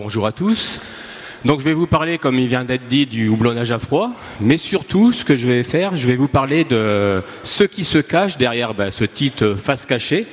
[0.00, 0.80] Bonjour à tous.
[1.44, 4.56] Donc je vais vous parler, comme il vient d'être dit, du houblonnage à froid, mais
[4.56, 8.38] surtout ce que je vais faire, je vais vous parler de ce qui se cache
[8.38, 10.28] derrière ben, ce titre face cachée.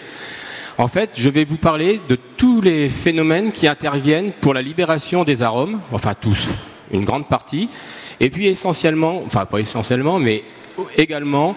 [0.77, 5.23] En fait, je vais vous parler de tous les phénomènes qui interviennent pour la libération
[5.23, 6.47] des arômes, enfin tous,
[6.91, 7.67] une grande partie,
[8.19, 10.43] et puis essentiellement, enfin pas essentiellement, mais
[10.95, 11.55] également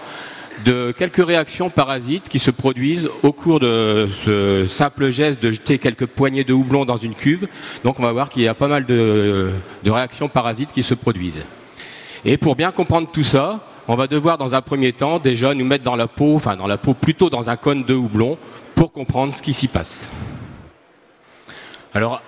[0.64, 5.78] de quelques réactions parasites qui se produisent au cours de ce simple geste de jeter
[5.78, 7.48] quelques poignées de houblon dans une cuve.
[7.84, 9.50] Donc on va voir qu'il y a pas mal de,
[9.86, 11.44] réactions parasites qui se produisent.
[12.24, 15.64] Et pour bien comprendre tout ça, on va devoir dans un premier temps déjà nous
[15.64, 18.36] mettre dans la peau, enfin dans la peau plutôt dans un cône de houblon,
[18.74, 20.12] pour comprendre ce qui s'y passe.
[21.94, 22.22] Alors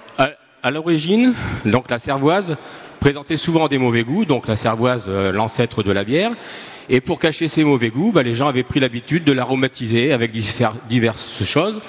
[0.63, 1.33] à, l'origine,
[1.65, 2.57] donc la cervoise
[3.01, 6.33] présentait souvent des mauvais goûts, donc la cervoise, euh, l'ancêtre de la bière,
[6.93, 10.33] et pour cacher ces mauvais goûts, bah, les gens avaient pris l'habitude de l'aromatiser avec
[10.89, 11.81] diverses choses,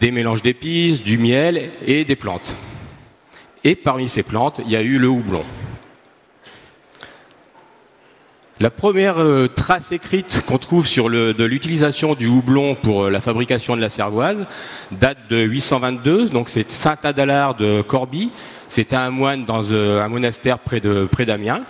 [0.00, 2.56] des mélanges d'épices, du miel et des plantes.
[3.62, 5.44] Et parmi ces plantes, il y a eu le houblon.
[8.58, 13.20] La première euh, trace écrite qu'on trouve sur de l'utilisation du houblon pour euh, la
[13.20, 14.46] fabrication de la cervoise
[14.90, 18.30] date de 822, donc c'est Saint Adalard de Corbie.
[18.66, 21.62] C'était un moine dans euh, un monastère près d'Amiens.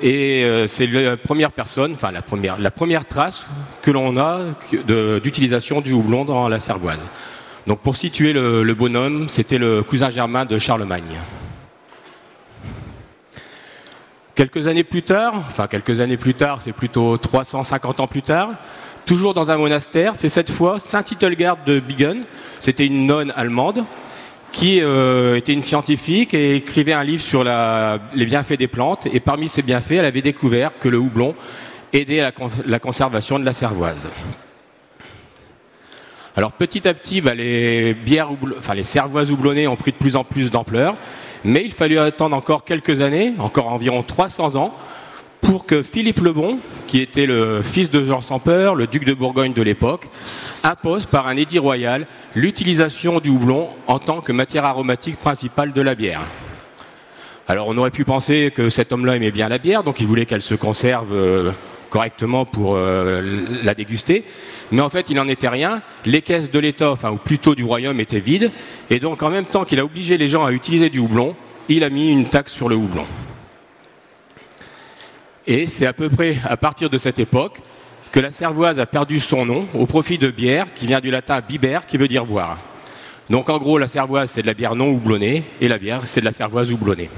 [0.00, 3.46] Et euh, c'est la première personne, enfin la première, la première trace
[3.82, 4.44] que l'on a
[5.22, 7.06] d'utilisation du houblon dans la cervoise.
[7.66, 11.18] Donc pour situer le, bonhomme, c'était le cousin germain de Charlemagne.
[14.34, 18.50] Quelques années plus tard, enfin quelques années plus tard, c'est plutôt 350 ans plus tard,
[19.04, 22.22] toujours dans un monastère, c'est cette fois Saint Hildegard de Bingen,
[22.60, 23.84] c'était une nonne allemande,
[24.52, 29.06] qui euh, était une scientifique et écrivait un livre sur les bienfaits des plantes.
[29.06, 31.34] Et parmi ces bienfaits, elle avait découvert que le houblon
[31.92, 32.32] aidait à
[32.66, 34.10] la, conservation de la cervoise.
[36.36, 40.14] Alors petit à petit, bah, les bières, enfin les cervoises houblonnées ont pris de plus
[40.16, 40.94] en plus d'ampleur,
[41.44, 44.72] mais il fallut attendre encore quelques années, encore environ 300 ans,
[45.40, 49.04] pour que Philippe le Bon, qui était le fils de Jean sans peur, le duc
[49.04, 50.08] de Bourgogne de l'époque,
[50.62, 55.82] impose par un édit royal l'utilisation du houblon en tant que matière aromatique principale de
[55.82, 56.22] la bière.
[57.46, 60.26] Alors on aurait pu penser que cet homme-là aimait bien la bière, donc il voulait
[60.26, 61.50] qu'elle se conserve euh,
[61.88, 64.24] correctement pour euh, la déguster.
[64.70, 65.80] Mais en fait, il n'en était rien.
[66.04, 68.50] Les caisses de l'État, enfin, ou plutôt du royaume, étaient vides.
[68.90, 71.34] Et donc, en même temps qu'il a obligé les gens à utiliser du houblon,
[71.68, 73.04] il a mis une taxe sur le houblon.
[75.50, 77.60] Et c'est à peu près à partir de cette époque
[78.12, 81.40] que la cervoise a perdu son nom au profit de bière, qui vient du latin
[81.40, 82.58] biber, qui veut dire boire.
[83.30, 86.20] Donc en gros, la cervoise, c'est de la bière non houblonnée, et la bière, c'est
[86.20, 87.08] de la cervoise houblonnée.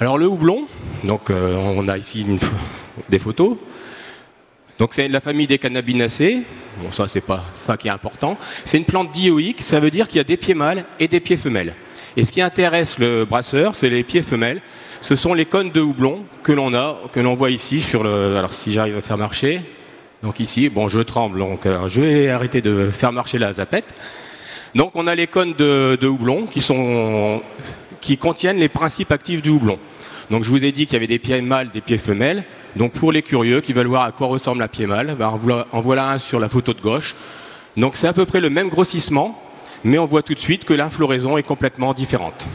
[0.00, 0.66] Alors le houblon,
[1.04, 2.26] donc euh, on a ici
[3.08, 3.56] des photos.
[4.80, 6.42] Donc c'est la famille des cannabinacées.
[6.80, 8.36] Bon, ça c'est pas ça qui est important.
[8.64, 11.20] C'est une plante dioïque, ça veut dire qu'il y a des pieds mâles et des
[11.20, 11.74] pieds femelles.
[12.16, 14.62] Et ce qui intéresse le brasseur, c'est les pieds femelles.
[15.00, 18.36] Ce sont les cônes de houblon que l'on a, que l'on voit ici sur le.
[18.36, 19.60] Alors si j'arrive à faire marcher,
[20.22, 23.94] donc ici, bon, je tremble, donc je vais arrêter de faire marcher la zapette.
[24.74, 27.42] Donc on a les cônes de, houblon qui sont
[28.00, 29.78] qui contiennent les principes actifs du houblon.
[30.30, 32.44] Donc je vous ai dit qu'il y avait des pieds mâles, des pieds femelles.
[32.76, 35.80] Donc pour les curieux qui veulent voir à quoi ressemble un pied mâle, ben en
[35.80, 37.14] voilà un sur la photo de gauche.
[37.76, 39.40] Donc c'est à peu près le même grossissement,
[39.86, 42.48] mais on voit tout de suite que l'infloraison est complètement différente.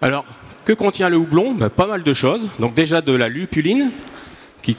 [0.00, 0.24] Alors,
[0.64, 1.52] que contient le houblon?
[1.52, 2.48] Ben, Pas mal de choses.
[2.58, 3.90] Donc déjà de la lupuline,
[4.62, 4.74] qui,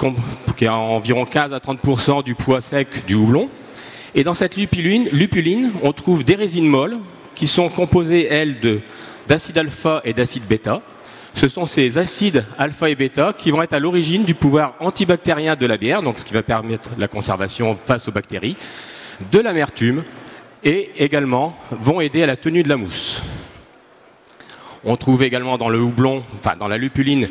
[0.58, 3.48] qui a environ 15 à 30% du poids sec du houblon.
[4.16, 6.98] Et dans cette lupuline, lupuline, on trouve des résines molles
[7.36, 8.58] qui sont composées, elles,
[9.28, 10.82] d'acide alpha et d'acide bêta.
[11.34, 15.56] Ce sont ces acides alpha et bêta qui vont être à l'origine du pouvoir antibactérien
[15.56, 18.58] de la bière, donc ce qui va permettre la conservation face aux bactéries,
[19.32, 20.04] de l'amertume
[20.64, 23.22] et également vont aider à la tenue de la mousse.
[24.84, 27.28] On trouve également dans le houblon, enfin dans la lupuline,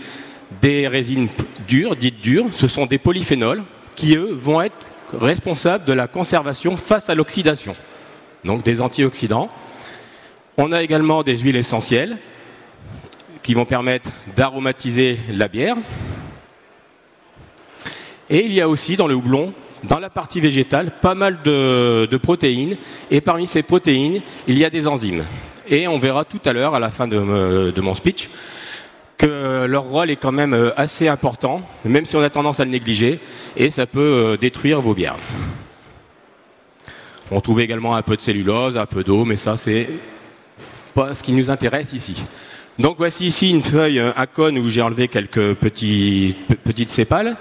[0.60, 1.28] des résines
[1.68, 2.46] dures, dites dures.
[2.52, 3.62] Ce sont des polyphénols
[3.96, 7.74] qui, eux, vont être responsables de la conservation face à l'oxydation.
[8.44, 9.50] Donc des antioxydants.
[10.56, 12.18] On a également des huiles essentielles
[13.42, 15.76] qui vont permettre d'aromatiser la bière.
[18.28, 19.52] Et il y a aussi dans le houblon,
[19.84, 22.76] dans la partie végétale, pas mal de, protéines.
[23.10, 25.24] Et parmi ces protéines, il y a des enzymes.
[25.68, 28.30] Et on verra tout à l'heure, à la fin de, de, mon speech,
[29.16, 32.64] que leur rôle est quand même euh, assez important, même si on a tendance à
[32.64, 33.20] le négliger,
[33.56, 35.18] et ça peut euh, détruire vos bières.
[37.30, 39.88] On trouve également un peu de cellulose, un peu d'eau, mais ça c'est
[40.94, 42.24] pas ce qui nous intéresse ici.
[42.78, 47.36] Donc voici ici une feuille, un cône où j'ai enlevé quelques petits, petites sépales.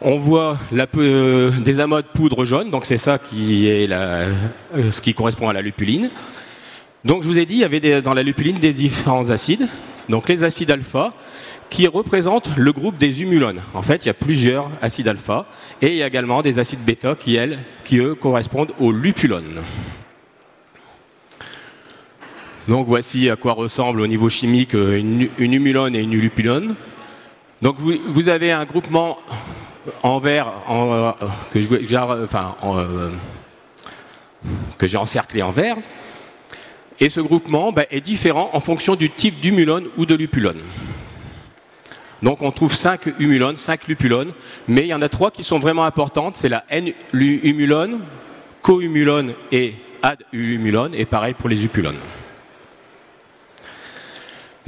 [0.00, 4.26] on voit la, des amas poudre jaune, donc c'est ça qui est la,
[4.90, 6.10] ce qui correspond à la lupuline.
[7.04, 9.68] Donc je vous ai dit, il y avait dans la lupuline des différents acides.
[10.08, 11.12] Donc les acides alpha,
[11.70, 13.62] qui représentent le groupe des humulones.
[13.74, 15.46] En fait, il y a plusieurs acides alpha
[15.80, 19.62] et il y a également des acides bêta qui, elles, qui eux correspondent aux lupulones.
[22.70, 26.76] Donc voici à quoi ressemble au niveau chimique une, humulone et une lupulone.
[27.62, 29.18] Donc vous, avez un groupement
[30.04, 30.52] en vert
[31.50, 33.12] que euh,
[34.82, 35.78] j'ai encerclé en vert.
[37.00, 40.60] Et ce groupement ben, est différent en fonction du type d'humulone ou de lupulone.
[42.22, 44.30] Donc on trouve 5 humulones, 5 lupulones,
[44.68, 46.36] mais il y en a trois qui sont vraiment importantes.
[46.36, 47.98] C'est la N-humulone,
[48.62, 49.74] co-humulone et
[50.04, 51.98] ad-humulone, et pareil pour les upulones.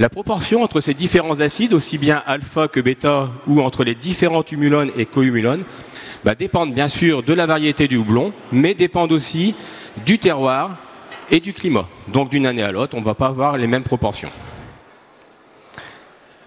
[0.03, 4.43] La proportion entre ces différents acides, aussi bien alpha que bêta, ou entre les différents
[4.43, 5.63] humulones et co-humulones,
[6.25, 9.55] bah, dépendent bien sûr de la variété du houblon, mais dépendent aussi
[10.05, 10.75] du terroir
[11.31, 11.87] et du climat.
[12.09, 14.27] Donc d'une année à l'autre, on ne va pas avoir les mêmes proportions.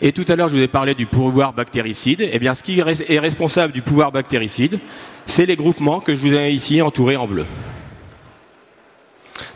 [0.02, 2.28] Et tout à l'heure, je vous ai parlé du pouvoir bactéricide.
[2.30, 4.78] Eh bien, ce qui est responsable du pouvoir bactéricide,
[5.24, 7.46] c'est les groupements que je vous ai ici entourés en bleu.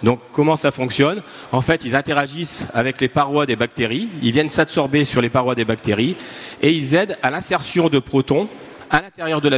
[0.02, 1.22] Donc, comment ça fonctionne
[1.52, 5.54] En fait, ils interagissent avec les parois des bactéries, ils viennent s'absorber sur les parois
[5.54, 6.16] des bactéries
[6.62, 8.48] et ils aident à l'insertion de protons
[8.90, 9.48] à l'intérieur de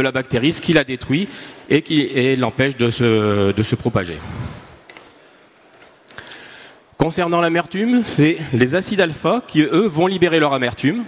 [0.00, 1.28] la, bactérie, ce qui la détruit
[1.68, 4.18] et qui l'empêche de se propager.
[7.00, 11.04] Concernant l'amertume, c'est les acides alpha qui, eux, vont libérer leur amertume,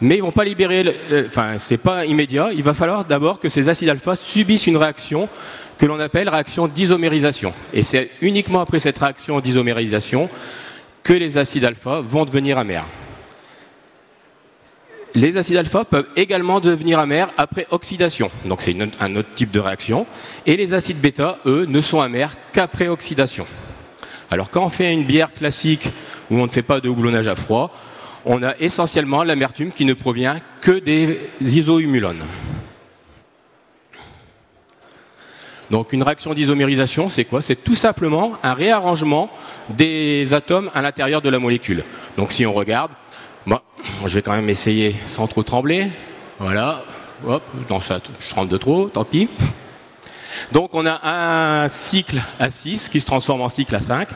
[0.00, 0.84] mais ils vont pas libérer,
[1.26, 2.50] enfin, c'est pas immédiat.
[2.54, 5.28] Il va falloir d'abord que ces acides alpha subissent une réaction
[5.80, 7.54] que l'on appelle réaction d'isomérisation.
[7.72, 10.28] Et c'est uniquement après cette réaction d'isomérisation
[11.02, 12.84] que les acides alpha vont devenir amers.
[15.14, 18.30] Les acides alpha peuvent également devenir amers après oxydation.
[18.44, 20.06] Donc c'est un autre type de réaction.
[20.44, 23.46] Et les acides bêta, eux, ne sont amers qu'après oxydation.
[24.30, 25.88] Alors quand on fait une bière classique
[26.30, 27.74] où on ne fait pas de houblonnage à froid,
[28.26, 32.26] on a essentiellement l'amertume qui ne provient que des isohumulones.
[35.70, 37.42] Donc une réaction d'isomérisation, c'est quoi?
[37.42, 39.30] C'est tout simplement un réarrangement
[39.68, 41.84] des atomes à l'intérieur de la molécule.
[42.16, 42.90] Donc si on regarde,
[43.46, 43.62] moi,
[44.04, 45.86] je vais quand même essayer sans trop trembler.
[46.38, 46.82] Voilà,
[47.26, 49.28] hop, dans ça, je rentre de trop, tant pis.
[50.52, 51.00] Donc on a
[51.64, 54.08] un cycle à 6 qui se transforme en cycle à 5.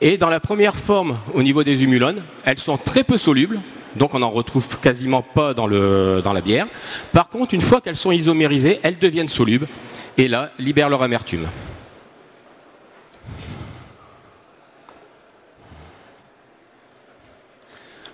[0.00, 3.60] Et dans la première forme, au niveau des humulones, elles sont très peu solubles,
[3.96, 6.66] donc on n'en retrouve quasiment pas dans, dans, la bière.
[7.12, 9.66] Par contre, une fois qu'elles sont isomérisées, elles deviennent solubles,
[10.18, 11.46] et là, libèrent leur amertume.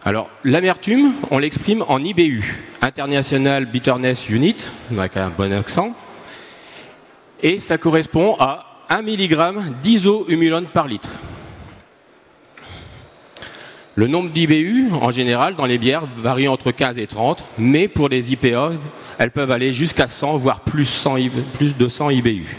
[0.04, 5.94] Alors, l'amertume, on l'exprime en IBU, International Bitterness Unit, avec un bon accent
[7.42, 11.10] et ça correspond à 1 mg d'isohumulone par litre.
[13.96, 18.08] Le nombre d'IBU, en général, dans les bières, varie entre 15 et 30, mais pour
[18.08, 18.72] les IPA,
[19.18, 21.06] elles peuvent aller jusqu'à 100, voire plus,
[21.52, 22.58] plus de 100 IBU.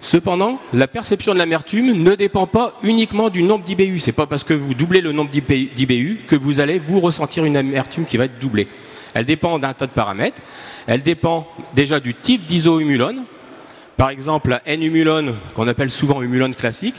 [0.00, 3.98] Cependant, la perception de l'amertume ne dépend pas uniquement du nombre d'IBU.
[3.98, 7.56] C'est pas parce que vous doublez le nombre d'IBU que vous allez vous ressentir une
[7.56, 8.68] amertume qui va être doublée.
[9.14, 10.40] Elle dépend d'un tas de paramètres.
[10.86, 13.24] Elle dépend déjà du type d'isohumulone.
[13.96, 16.96] Par exemple, la N-humulone, qu'on appelle souvent humulone classique,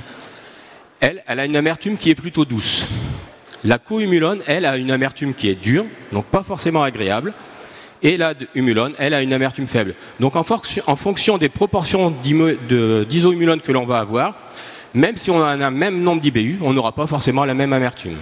[0.99, 2.87] elle, elle a une amertume qui est plutôt douce.
[3.63, 7.33] La co-humulone, elle, a une amertume qui est dure, donc pas forcément agréable.
[8.03, 9.95] Et la humulone, elle, a une amertume faible.
[10.19, 14.35] Donc en, fonction des proportions d'isohumulone que l'on va avoir,
[14.93, 18.17] même si on a un même nombre d'IBU, on n'aura pas forcément la même amertume.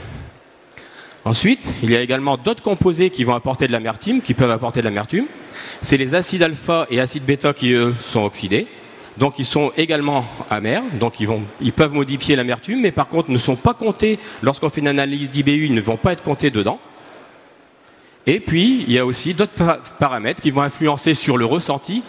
[1.25, 4.79] Ensuite, il y a également d'autres composés qui vont apporter de l'amertume, qui peuvent apporter
[4.79, 5.25] de l'amertume.
[5.81, 8.67] C'est les acides alpha et acides bêta qui, eux, sont oxydés.
[9.17, 13.55] Donc ils sont également amers, donc ils, peuvent modifier l'amertume, mais par contre ne sont
[13.55, 16.79] pas comptés, lorsqu'on fait une analyse d'IBU, ils ne vont pas être comptés dedans.
[18.25, 22.03] Et puis, il y a aussi d'autres paramètres qui vont influencer sur le ressenti.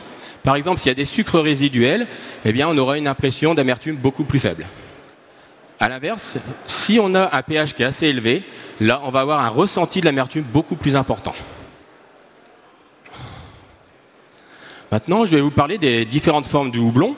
[0.45, 2.07] Par exemple, s'il y a des sucres résiduels,
[2.45, 4.65] eh bien, on aura une impression d'amertume beaucoup plus faible.
[5.81, 8.45] A l'inverse, si on a un pH qui est assez élevé,
[8.81, 11.35] là, on va avoir un ressenti de l'amertume beaucoup plus important.
[14.93, 17.17] Maintenant, je vais vous parler des différentes formes du houblon.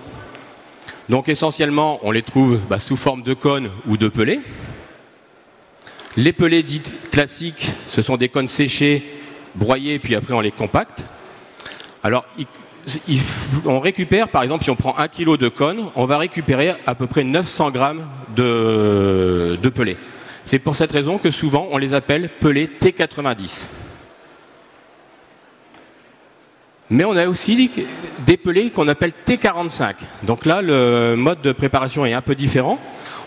[1.08, 4.40] Donc essentiellement, on les trouve bah, sous forme de cônes ou de pelés.
[6.16, 9.04] Les pelés dites classiques, ce sont des cônes séchés,
[9.54, 11.06] broyés, puis après on les compacte.
[12.02, 12.24] Alors,
[13.64, 16.94] on récupère, par exemple, si on prend un kilo de cône, on va récupérer à
[16.94, 19.96] peu près 900 grammes de, de.
[20.44, 23.66] C'est pour cette raison que souvent on les appelle pelés T90.
[26.88, 27.70] Mais on a aussi
[28.24, 29.94] des pelés qu'on appelle T45.
[30.22, 32.78] Donc là, le mode de préparation est un peu différent.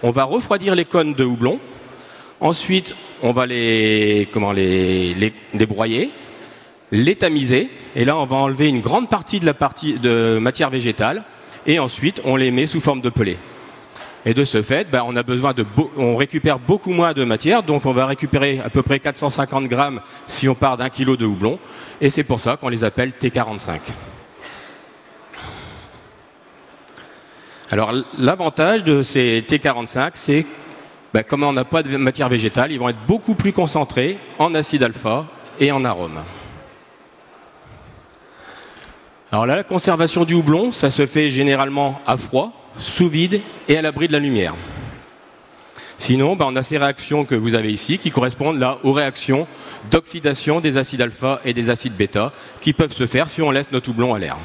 [0.01, 1.59] On va refroidir les cônes de houblon.
[2.39, 6.11] Ensuite, on va les, comment, les, les, broyer,
[6.91, 7.69] les tamiser.
[7.97, 11.23] Et là, on va enlever une grande partie de la partie de matière végétale.
[11.67, 13.37] Et ensuite, on les met sous forme de pelés.
[14.25, 17.63] Et de ce fait, ben, on a besoin de, on récupère beaucoup moins de matière,
[17.63, 21.25] donc on va récupérer à peu près 450 grammes si on part d'un kilo de
[21.25, 21.57] houblon,
[22.01, 23.79] et c'est pour ça qu'on les appelle T45.
[27.71, 30.45] Alors l'avantage de ces T45, c'est
[31.13, 34.53] ben, comme on n'a pas de matière végétale, ils vont être beaucoup plus concentrés en
[34.53, 35.25] acide alpha
[35.59, 36.19] et en arôme.
[39.31, 43.77] Alors là, la conservation du houblon, ça se fait généralement à froid, sous vide et
[43.77, 44.55] à l'abri de la lumière.
[45.98, 49.48] Sinon, ben, on a ces réactions que vous avez ici qui correspondent là aux réactions
[49.91, 52.31] d'oxydation des acides alpha et des acides bêta
[52.62, 54.38] qui peuvent se faire si on laisse notre houblon à l'air.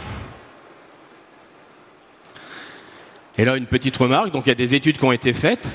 [3.39, 5.71] Et là, une petite remarque, donc il y a des études qui ont été faites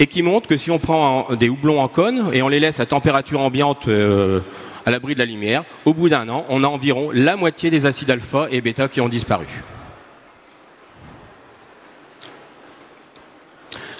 [0.00, 2.80] et qui montrent que si on prend des houblons en cône et on les laisse
[2.80, 4.40] à température ambiante euh,
[4.84, 7.86] à l'abri de la lumière, au bout d'un an, on a environ la moitié des
[7.86, 9.46] acides alpha et bêta qui ont disparu.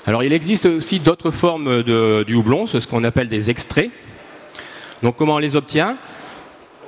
[0.07, 3.91] Alors il existe aussi d'autres formes de, du houblon, ce qu'on appelle des extraits.
[5.03, 5.97] Donc comment on les obtient?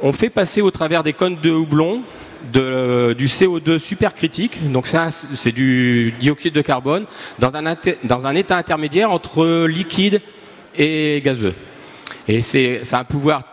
[0.02, 2.02] On fait passer au travers des cônes de houblon
[2.52, 7.06] du CO2 supercritique, donc c'est du dioxyde de carbone,
[7.38, 10.20] dans un, état intermédiaire entre liquide
[10.76, 11.54] et gazeux.
[12.28, 13.44] Et c'est un pouvoir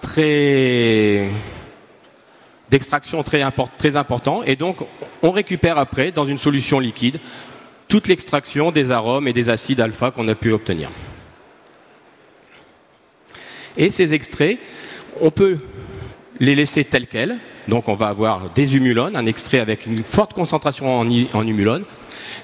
[2.70, 4.86] d'extraction très important, et donc
[5.22, 7.20] on récupère après dans une solution liquide
[7.88, 10.90] toute l'extraction des arômes et des acides alpha qu'on a pu obtenir.
[13.78, 14.60] Et ces extraits,
[15.22, 15.58] on peut
[16.40, 17.38] les laisser tels quels.
[17.68, 21.86] Donc on va avoir des humulones, un extrait avec une forte concentration en, en humulone.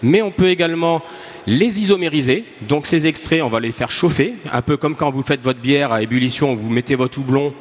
[0.01, 1.03] Mais on peut également
[1.46, 2.46] les isomériser.
[2.62, 5.60] Donc ces extraits, on va les faire chauffer, un peu comme quand vous faites votre
[5.60, 7.53] bière à ébullition, vous mettez votre houblon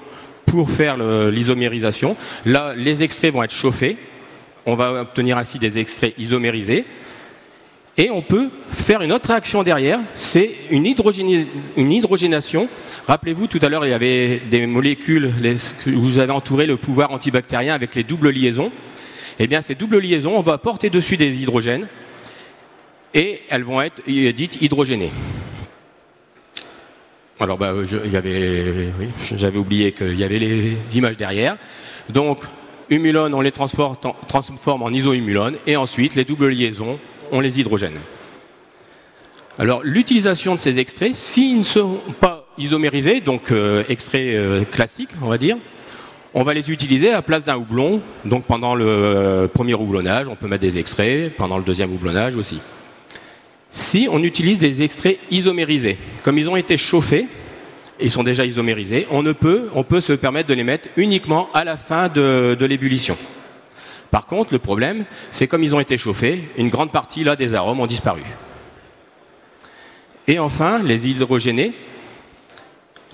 [0.46, 0.96] pour faire
[1.30, 2.16] l'isomérisation.
[2.46, 3.96] Là, les extraits vont être chauffés.
[4.66, 6.84] On va obtenir ainsi des extraits isomérisés.
[8.00, 12.68] Et on peut faire une autre réaction derrière, c'est une, hydrogénation.
[13.08, 15.32] Rappelez-vous, tout à l'heure, il y avait des molécules,
[15.88, 18.70] où vous avez entouré le pouvoir antibactérien avec les doubles liaisons.
[19.40, 21.88] Eh bien, ces doubles liaisons, on va porter dessus des hydrogènes
[23.14, 25.10] et elles vont être dites hydrogénées.
[27.40, 31.56] Alors, bah, j'avais oublié qu'il y avait les images derrière.
[32.08, 32.38] Donc,
[32.90, 37.00] humulone, on les transforme en isohumulone et ensuite les doubles liaisons,
[37.32, 37.98] on les hydrogène.
[39.58, 45.10] Alors l'utilisation de ces extraits, s'ils ne sont pas isomérisés, donc euh, extraits euh, classiques,
[45.20, 45.56] on va dire,
[46.32, 48.00] on va les utiliser à place d'un houblon.
[48.24, 52.36] Donc pendant le euh, premier houblonnage, on peut mettre des extraits, pendant le deuxième houblonnage
[52.36, 52.60] aussi.
[53.70, 57.26] Si on utilise des extraits isomérisés, comme ils ont été chauffés,
[58.00, 61.50] ils sont déjà isomérisés, on, ne peut, on peut se permettre de les mettre uniquement
[61.52, 63.16] à la fin de l'ébullition.
[64.10, 67.54] Par contre, le problème, c'est comme ils ont été chauffés, une grande partie là des
[67.54, 68.22] arômes ont disparu.
[70.26, 71.72] Et enfin, les hydrogénés,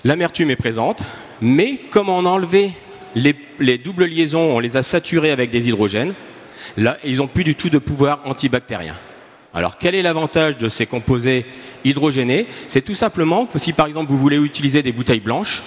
[0.03, 1.03] l'amertume est présente,
[1.41, 2.71] mais comme on a enlevé
[3.15, 6.13] les, doubles liaisons, on les a saturées avec des hydrogènes,
[6.77, 8.95] là, ils n'ont plus du tout de pouvoir antibactérien.
[9.53, 11.45] Alors, quel est l'avantage de ces composés
[11.85, 12.47] hydrogénés?
[12.67, 15.63] C'est tout simplement que si par exemple vous voulez utiliser des bouteilles blanches,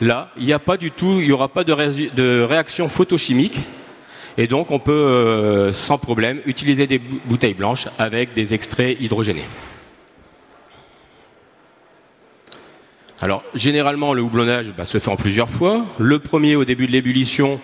[0.00, 3.60] là, il n'y a pas du tout, il n'y aura pas de réaction photochimique
[4.36, 9.44] et donc on peut euh, sans problème utiliser des bouteilles blanches avec des extraits hydrogénés.
[13.20, 15.84] Alors généralement le houblonnage bah, se fait en plusieurs fois.
[15.98, 17.60] Le premier au début de l'ébullition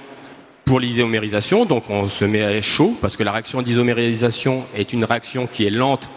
[0.64, 5.48] pour l'isomérisation, donc on se met chaud parce que la réaction d'isomérisation est une réaction
[5.48, 6.08] qui est lente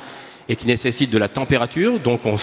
[0.50, 2.36] et qui nécessite de la température, donc on,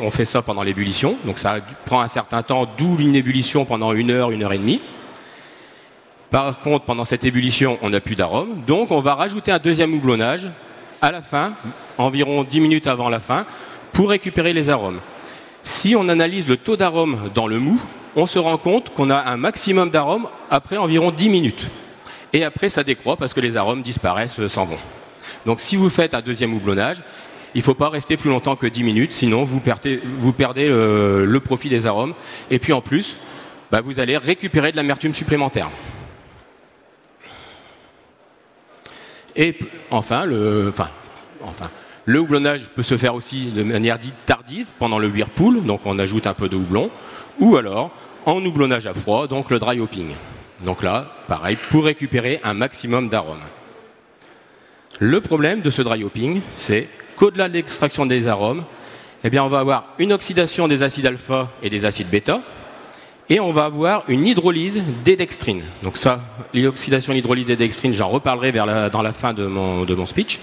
[0.00, 1.56] on fait ça pendant l'ébullition, donc ça
[1.86, 4.80] prend un certain temps, d'où une ébullition pendant une heure, une heure et demie.
[6.34, 8.60] Par contre, pendant cette ébullition, on n'a plus d'arôme.
[8.66, 10.48] Donc, on va rajouter un deuxième houblonnage
[11.00, 11.52] à la fin,
[11.96, 13.46] environ 10 minutes avant la fin,
[13.92, 14.98] pour récupérer les arômes.
[15.62, 17.80] Si on analyse le taux d'arôme dans le mou,
[18.16, 21.70] on se rend compte qu'on a un maximum d'arômes après environ 10 minutes.
[22.32, 24.78] Et après, ça décroît parce que les arômes disparaissent, euh, s'en vont.
[25.46, 27.00] Donc, si vous faites un deuxième houblonnage,
[27.54, 30.00] il ne faut pas rester plus longtemps que 10 minutes, sinon vous perdez,
[30.68, 32.12] euh, le, profit des arômes.
[32.50, 33.18] Et puis en plus,
[33.70, 35.70] bah, vous allez récupérer de l'amertume supplémentaire.
[39.36, 39.56] Et
[39.90, 40.88] enfin, le, enfin,
[41.42, 41.70] enfin,
[42.04, 45.98] le houblonnage peut se faire aussi de manière dite tardive pendant le whirlpool, donc on
[45.98, 46.90] ajoute un peu de houblon,
[47.40, 47.90] ou alors
[48.26, 50.14] en houblonnage à froid, donc le dry hopping.
[50.64, 53.42] Donc là, pareil, pour récupérer un maximum d'arômes.
[55.00, 58.64] Le problème de ce dry hopping, c'est qu'au-delà de l'extraction des arômes,
[59.24, 62.42] eh bien, on va avoir une oxydation des acides alpha et des acides bêta,
[63.30, 65.62] et on va avoir une hydrolyse des dextrines.
[65.82, 66.20] Donc ça,
[66.52, 70.40] l'oxydation et l'hydrolyse des dextrines, j'en reparlerai dans la fin de mon, de mon speech.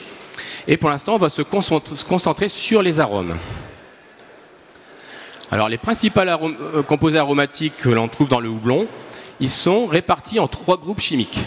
[0.68, 3.38] Et pour l'instant, on va se concentrer sur les arômes.
[5.52, 8.88] Alors les principaux euh, composés aromatiques que l'on trouve dans le houblon,
[9.42, 11.40] ils sont répartis en trois groupes chimiques.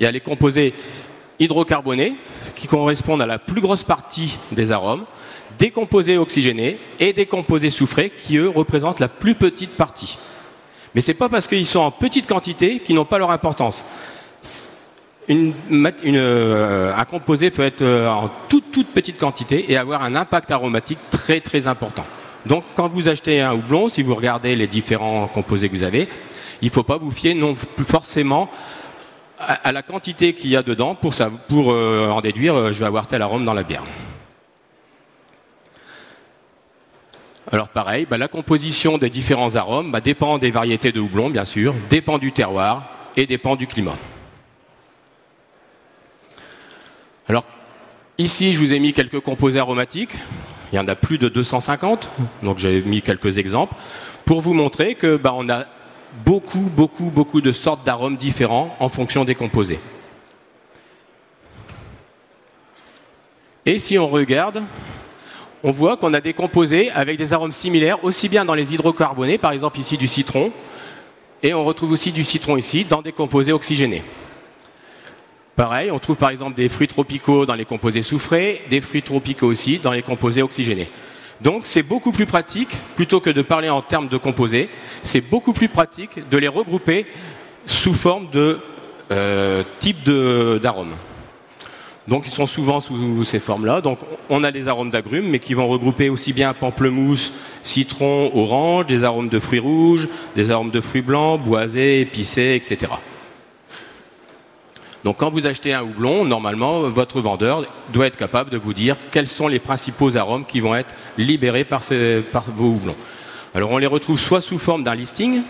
[0.00, 0.74] Il y a les composés
[1.38, 2.16] hydrocarbonés,
[2.56, 5.04] qui correspondent à la plus grosse partie des arômes,
[5.60, 10.18] des composés oxygénés et des composés soufrés, qui eux représentent la plus petite partie.
[10.94, 13.84] Mais ce n'est pas parce qu'ils sont en petite quantité qu'ils n'ont pas leur importance.
[15.30, 20.50] Euh, un composé peut être euh, en toute, toute petite quantité et avoir un impact
[20.50, 22.04] aromatique très très important.
[22.46, 26.08] Donc quand vous achetez un houblon, si vous regardez les différents composés que vous avez,
[26.62, 28.50] il ne faut pas vous fier non plus forcément
[29.38, 31.12] à, la quantité qu'il y a dedans pour,
[31.72, 33.84] euh, en déduire je vais avoir tel arôme dans la bière.
[37.52, 41.44] Alors pareil, bah, la composition des différents arômes bah, dépend des variétés de houblon, bien
[41.44, 43.96] sûr, dépend du terroir et dépend du climat.
[47.28, 47.44] Alors
[48.18, 50.14] ici, je vous ai mis quelques composés aromatiques.
[50.72, 52.08] Il y en a plus de 250,
[52.44, 53.74] donc j'ai mis quelques exemples
[54.24, 55.64] pour vous montrer que bah, on a
[56.24, 59.80] beaucoup, beaucoup, beaucoup de sortes d'arômes différents en fonction des composés.
[63.66, 64.62] Et si on regarde,
[65.62, 69.38] on voit qu'on a des composés avec des arômes similaires, aussi bien dans les hydrocarbonés,
[69.38, 70.52] par exemple ici du citron,
[71.42, 74.02] et on retrouve aussi du citron ici dans des composés oxygénés.
[75.56, 79.46] Pareil, on trouve par exemple des fruits tropicaux dans les composés soufrés, des fruits tropicaux
[79.46, 80.88] aussi dans les composés oxygénés.
[81.42, 84.68] Donc c'est beaucoup plus pratique, plutôt que de parler en termes de composés,
[85.02, 87.06] c'est beaucoup plus pratique de les regrouper
[87.66, 88.58] sous forme de
[89.10, 90.94] euh, type d'arômes.
[92.08, 93.80] Donc ils sont souvent sous ces formes-là.
[93.80, 97.32] Donc on a des arômes d'agrumes, mais qui vont regrouper aussi bien pamplemousse,
[97.62, 102.92] citron, orange, des arômes de fruits rouges, des arômes de fruits blancs, boisés, épicés, etc.
[105.04, 108.96] Donc quand vous achetez un houblon, normalement, votre vendeur doit être capable de vous dire
[109.10, 111.82] quels sont les principaux arômes qui vont être libérés par,
[112.54, 112.96] vos houblons.
[113.54, 115.42] Alors on les retrouve soit sous forme d'un listing,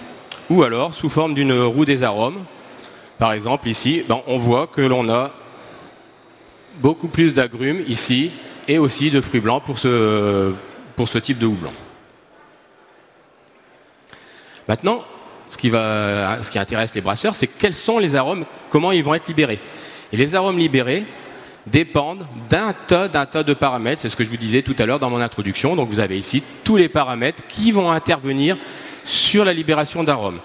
[0.51, 2.39] ou alors sous forme d'une roue des arômes.
[3.19, 5.31] Par exemple, ici, ben, on voit que l'on a
[6.81, 8.31] beaucoup plus d'agrumes ici
[8.69, 10.53] et aussi de fruits blancs pour ce,
[11.23, 11.73] type de houblon.
[14.69, 15.01] Maintenant,
[15.49, 19.14] ce qui, ce qui intéresse les brasseurs, c'est quels sont les arômes, comment ils vont
[19.14, 19.61] être libérés.
[20.12, 21.05] Et les arômes libérés
[21.66, 24.01] dépendent d'un tas, d'un tas de paramètres.
[24.01, 25.77] C'est ce que je vous disais tout à l'heure dans mon introduction.
[25.77, 28.57] Donc vous avez ici tous les paramètres qui vont intervenir
[29.05, 30.40] sur la libération d'arômes.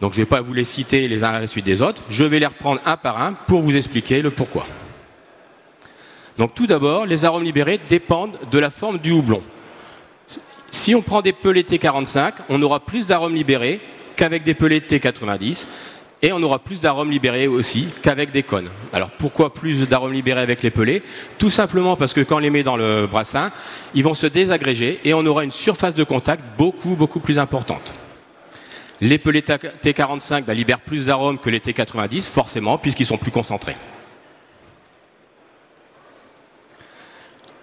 [0.00, 2.02] Donc je ne vais pas vous les citer les uns à la suite des autres.
[2.08, 4.66] Je vais les reprendre un par un pour vous expliquer le pourquoi.
[6.38, 9.42] Donc tout d'abord, les arômes libérés dépendent de la forme du houblon.
[10.70, 13.80] Si on prend des pelés T45, on aura plus d'arômes libérés
[14.16, 15.66] qu'avec des pelés T90
[16.22, 18.68] et on aura plus d'arômes libérés aussi qu'avec des cônes.
[18.92, 21.02] Alors pourquoi plus d'arômes libérés avec les pelés?
[21.38, 23.50] Tout simplement parce que quand on les met dans le brassin,
[23.94, 27.94] ils vont se désagréger et on aura une surface de contact beaucoup beaucoup plus importante.
[29.00, 33.76] Les pelés T45 bah, libèrent plus d'arômes que les T90, forcément, puisqu'ils sont plus concentrés.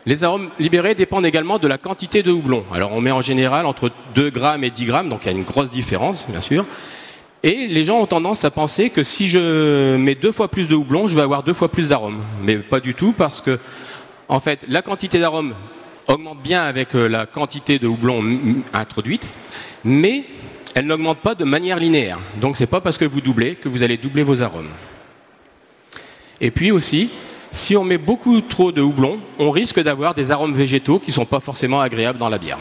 [0.07, 2.63] Les arômes libérés dépendent également de la quantité de houblon.
[2.73, 5.37] Alors on met en général entre 2 grammes et 10 grammes, donc il y a
[5.37, 6.65] une grosse différence, bien sûr.
[7.43, 10.75] Et les gens ont tendance à penser que si je mets deux fois plus de
[10.75, 12.23] houblon, je vais avoir deux fois plus d'arômes.
[12.41, 13.59] Mais pas du tout, parce que,
[14.29, 15.53] en fait, la quantité d'arômes
[16.07, 18.23] augmente bien avec euh, la quantité de houblon
[18.71, 19.27] introduite,
[19.83, 20.23] mais
[20.73, 22.19] elle n'augmente pas de manière linéaire.
[22.39, 24.69] Donc c'est pas parce que vous doublez que vous allez doubler vos arômes.
[26.39, 27.09] Et puis aussi,
[27.51, 31.15] si on met beaucoup trop de houblon, on risque d'avoir des arômes végétaux qui ne
[31.15, 32.59] sont pas forcément agréables dans la bière.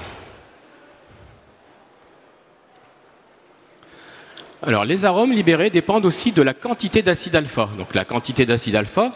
[4.62, 7.68] Alors, les arômes libérés dépendent aussi de la quantité d'acide alpha.
[7.78, 9.12] Donc, la quantité d'acide alpha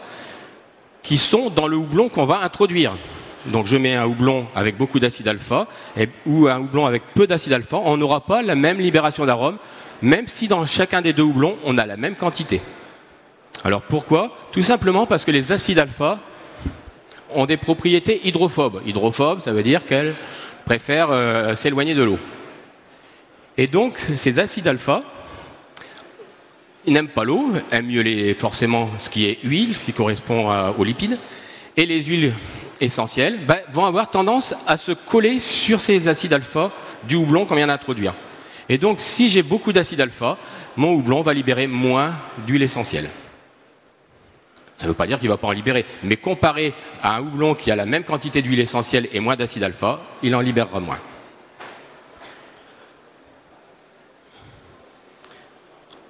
[1.01, 2.95] qui sont dans le houblon qu'on va introduire.
[3.47, 5.67] Donc, je mets un houblon avec beaucoup d'acide alpha
[6.25, 7.77] ou un houblon avec peu d'acide alpha.
[7.83, 9.57] On n'aura pas la même libération d'arômes,
[10.01, 12.61] même si dans chacun des deux houblons, on a la même quantité.
[13.63, 14.35] Alors pourquoi?
[14.51, 16.19] Tout simplement parce que les acides alpha
[17.29, 18.81] ont des propriétés hydrophobes.
[18.85, 20.15] Hydrophobes, ça veut dire qu'elles
[20.65, 22.19] préfèrent euh, s'éloigner de l'eau.
[23.57, 25.01] Et donc ces acides alpha,
[26.85, 30.83] ils n'aiment pas l'eau, aiment mieux forcément ce qui est huile, ce qui correspond aux
[30.83, 31.19] lipides,
[31.77, 32.33] et les huiles
[32.79, 36.71] essentielles bah, vont avoir tendance à se coller sur ces acides alpha
[37.07, 38.15] du houblon qu'on vient d'introduire.
[38.67, 40.37] Et donc, si j'ai beaucoup d'acide alpha,
[40.75, 42.13] mon houblon va libérer moins
[42.45, 43.09] d'huile essentielle.
[44.81, 47.21] Ça ne veut pas dire qu'il ne va pas en libérer, mais comparé à un
[47.21, 50.79] houblon qui a la même quantité d'huile essentielle et moins d'acide alpha, il en libérera
[50.79, 50.97] moins.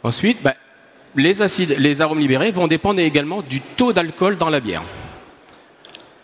[0.04, 0.54] Ensuite, ben,
[1.18, 4.84] les, acides, les arômes libérés vont dépendre également du taux d'alcool dans la bière.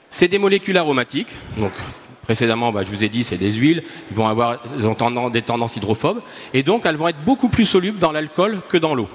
[0.09, 1.73] C'est des molécules aromatiques, donc
[2.21, 6.21] précédemment, ben, je vous ai dit, c'est des huiles, ils ont des tendances hydrophobes,
[6.53, 9.09] et donc elles vont être beaucoup plus solubles dans l'alcool que dans l'eau.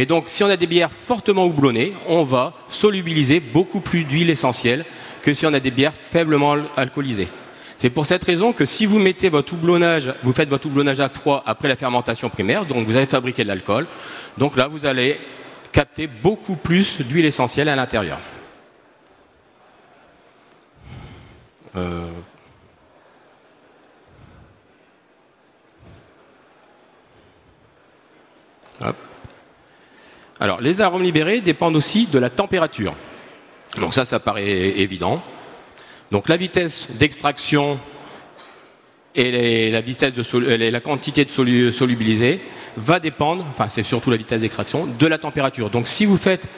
[0.00, 4.30] Et donc, si on a des bières fortement houblonnées, on va solubiliser beaucoup plus d'huile
[4.30, 4.86] essentielle
[5.20, 7.28] que si on a des bières faiblement alcoolisées.
[7.76, 11.10] C'est pour cette raison que si vous mettez votre houblonnage, vous faites votre houblonnage à
[11.10, 13.86] froid après la fermentation primaire, donc vous avez fabriqué de l'alcool,
[14.38, 15.20] donc là vous allez
[15.70, 18.20] capter beaucoup plus d'huile essentielle à l'intérieur.
[21.76, 22.08] Euh,
[30.40, 32.94] Alors, les arômes libérés dépendent aussi de la température.
[33.78, 35.22] Donc ça, ça paraît évident.
[36.10, 37.78] Donc la vitesse d'extraction
[39.14, 42.40] et la, quantité de solubilisé
[42.76, 45.68] va dépendre, enfin c'est surtout la vitesse d'extraction, de la température.
[45.68, 46.48] Donc si vous faites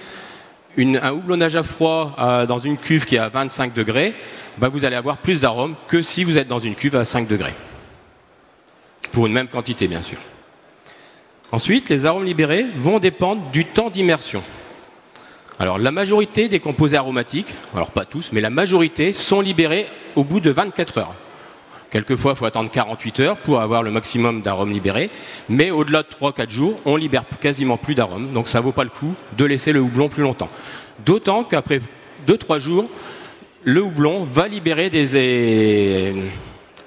[0.79, 4.15] un houblonnage à froid euh, dans une cuve qui est à 25 degrés,
[4.59, 7.27] bah, vous allez avoir plus d'arômes que si vous êtes dans une cuve à 5
[7.27, 7.55] degrés.
[9.13, 10.19] Pour une même quantité, bien sûr.
[11.53, 14.43] Ensuite, les arômes libérés vont dépendre du temps d'immersion.
[15.59, 19.87] Alors la majorité des composés aromatiques, alors pas tous, mais la majorité sont libérés
[20.17, 21.15] au bout de 24 heures.
[21.91, 25.11] Quelquefois, il faut attendre 48 heures pour avoir le maximum d'arômes libérés,
[25.51, 28.85] mais au-delà de 3-4 jours, on libère quasiment plus d'arômes, donc ça ne vaut pas
[28.85, 30.49] le coup de laisser le houblon plus longtemps.
[31.05, 31.83] D'autant qu'après
[32.27, 32.89] 2-3 jours,
[33.65, 36.15] le houblon va libérer des,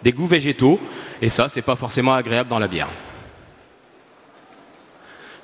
[0.02, 0.80] des goûts végétaux,
[1.22, 2.90] et ça, c'est pas forcément agréable dans la bière.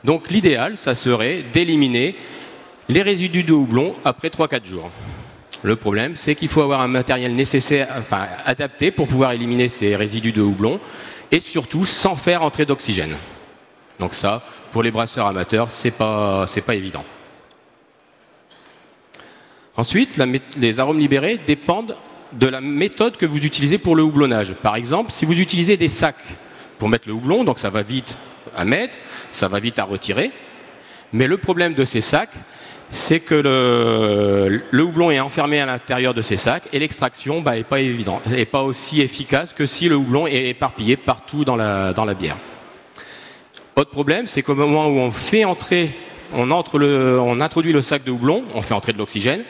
[0.04, 2.16] Donc l'idéal, ça serait d'éliminer
[2.90, 4.92] les résidus de houblon après 3-4 jours.
[5.64, 9.96] Le problème, c'est qu'il faut avoir un matériel nécessaire, enfin adapté pour pouvoir éliminer ces
[9.96, 10.80] résidus de houblon
[11.32, 13.16] et surtout sans faire entrer d'oxygène.
[14.00, 17.06] Donc ça, pour les brasseurs amateurs, c'est pas pas évident.
[19.78, 20.20] Ensuite,
[20.58, 21.96] les arômes libérés dépendent
[22.34, 24.56] de la méthode que vous utilisez pour le houblonnage.
[24.56, 26.16] Par exemple, si vous utilisez des sacs
[26.80, 28.18] pour mettre le houblon, donc ça va vite
[28.56, 28.98] à mettre,
[29.32, 30.32] ça va vite à retirer.
[31.14, 32.34] Mais le problème de ces sacs,
[32.90, 33.36] c'est que
[34.72, 38.22] le, houblon est enfermé à l'intérieur de ces sacs et l'extraction n'est bah, pas évident,
[38.28, 42.38] n'est pas aussi efficace que si le houblon est éparpillé partout dans la, bière.
[43.78, 45.96] Autre problème, c'est qu'au moment où on fait entrer,
[46.34, 49.44] on introduit le sac de houblon, on fait entrer de l'oxygène,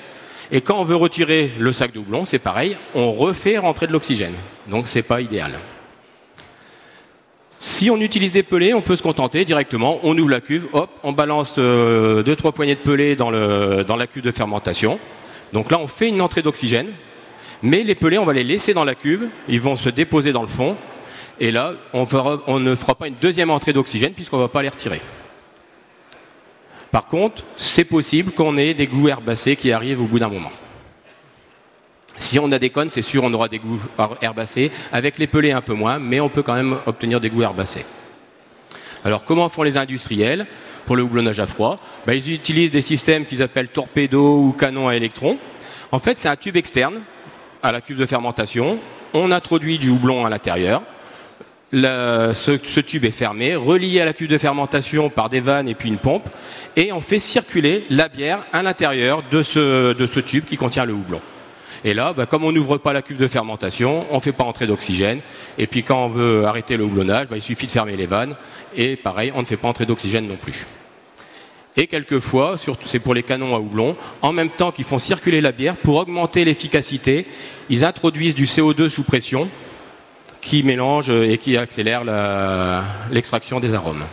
[0.51, 3.93] et quand on veut retirer le sac de houblon, c'est pareil, on refait rentrer de
[3.93, 4.36] l'oxygène.
[4.67, 5.54] Donc c'est pas idéal.
[7.63, 10.89] Si on utilise des pelés, on peut se contenter directement, on ouvre la cuve, hop,
[11.04, 15.00] on balance 2-3 euh, poignées de pelés dans, la cuve de fermentation.
[15.54, 16.88] Donc là, on fait une entrée d'oxygène,
[17.62, 20.41] mais les pelés, on va les laisser dans la cuve, ils vont se déposer dans
[20.41, 20.76] le fond,
[21.39, 22.08] et là, on,
[22.47, 25.00] on ne fera pas une deuxième entrée d'oxygène puisqu'on ne va pas les retirer.
[26.91, 30.52] Par contre, c'est possible qu'on ait des goûts herbacés qui arrivent au bout d'un moment.
[32.17, 33.82] Si on a des cônes, c'est sûr, on aura des goûts
[34.21, 34.71] herbacés.
[34.91, 37.86] Avec les pelés, un peu moins, mais on peut quand même obtenir des goûts herbacés.
[39.04, 40.45] Alors, comment font les industriels
[40.86, 41.80] pour le houblonnage à froid?
[42.06, 45.38] Ben, Ils utilisent des systèmes qu'ils appellent torpedo ou canon à électrons.
[45.91, 47.02] En fait, c'est un tube externe
[47.63, 48.80] à la cuve de fermentation.
[49.13, 50.84] On introduit du houblon à l'intérieur.
[51.74, 55.89] ce, tube est fermé, relié à la cuve de fermentation par des vannes et puis
[55.89, 56.30] une pompe,
[56.76, 61.21] et on fait circuler la bière à l'intérieur de ce tube qui contient le houblon.
[61.84, 64.44] Et là, bah, comme on n'ouvre pas la cuve de fermentation, on ne fait pas
[64.44, 65.20] entrer d'oxygène.
[65.58, 68.36] Et puis quand on veut arrêter le houblonnage, bah, il suffit de fermer les vannes.
[68.76, 70.65] Et pareil, on ne fait pas entrer d'oxygène non plus.
[71.78, 75.39] Et quelquefois, surtout c'est pour les canons à houblon, en même temps qu'ils font circuler
[75.39, 77.26] la bière, pour augmenter l'efficacité,
[77.70, 79.50] ils introduisent du CO2 sous pression
[80.41, 82.04] qui mélange et qui accélère
[83.10, 84.04] l'extraction des arômes.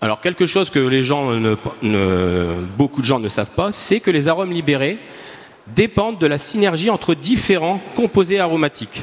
[0.00, 1.54] Alors quelque chose que
[2.76, 4.98] beaucoup de gens ne savent pas, c'est que les arômes libérés
[5.74, 9.02] dépendent de la synergie entre différents composés aromatiques.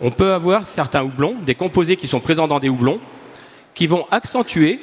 [0.00, 3.00] On peut avoir certains houblons, des composés qui sont présents dans des houblons,
[3.74, 4.80] qui vont accentuer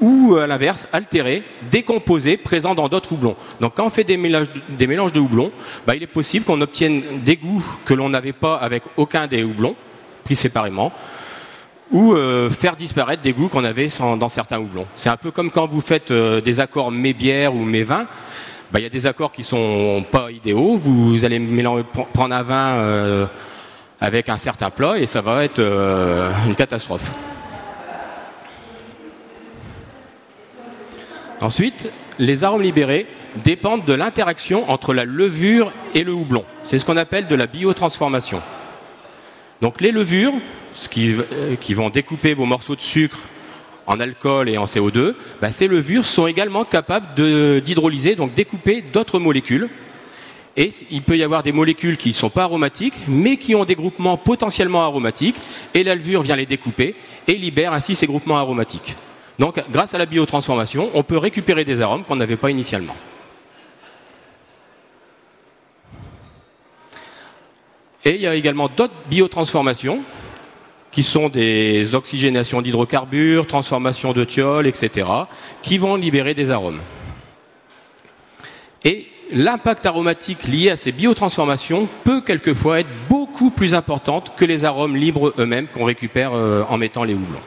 [0.00, 3.36] ou à l'inverse altérer des composés présents dans d'autres houblons.
[3.60, 5.52] Donc quand on fait des mélanges, de houblons,
[5.86, 9.42] bah, il est possible qu'on obtienne des goûts que l'on n'avait pas avec aucun des
[9.42, 9.76] houblons,
[10.24, 10.92] pris séparément,
[11.90, 14.86] ou euh, faire disparaître des goûts qu'on avait dans certains houblons.
[14.94, 18.06] C'est un peu comme quand vous faites euh, des accords mes bières ou mes vins.
[18.70, 20.76] bah, il y a des accords qui sont pas idéaux.
[20.76, 21.40] Vous allez
[22.12, 23.26] prendre un vin euh,
[24.00, 25.60] avec un certain plat et ça va être
[26.46, 27.10] une catastrophe.
[31.40, 33.06] Ensuite, les arômes libérés
[33.42, 36.44] dépendent de l'interaction entre la levure et le houblon.
[36.62, 38.42] C'est ce qu'on appelle de la biotransformation.
[39.62, 40.32] Donc les levures,
[40.88, 43.20] qui, euh, qui vont découper vos morceaux de sucre
[43.86, 47.14] en alcool et en CO2, bah, ces levures sont également capables
[47.60, 49.68] d'hydrolyser, donc découper d'autres molécules.
[50.56, 53.64] Et il peut y avoir des molécules qui ne sont pas aromatiques, mais qui ont
[53.64, 55.36] des groupements potentiellement aromatiques,
[55.74, 56.94] et la levure vient les découper
[57.26, 58.96] et libère ainsi ces groupements aromatiques.
[59.38, 62.94] Donc, grâce à la biotransformation, on peut récupérer des arômes qu'on n'avait pas initialement.
[68.04, 70.02] Et il y a également d'autres biotransformations
[70.90, 75.06] qui sont des oxygénations d'hydrocarbures, transformation de thiol, etc.,
[75.62, 76.80] qui vont libérer des arômes.
[78.84, 84.64] Et l'impact aromatique lié à ces biotransformations peut quelquefois être beaucoup plus important que les
[84.64, 87.40] arômes libres eux-mêmes qu'on récupère euh, en mettant les houblons.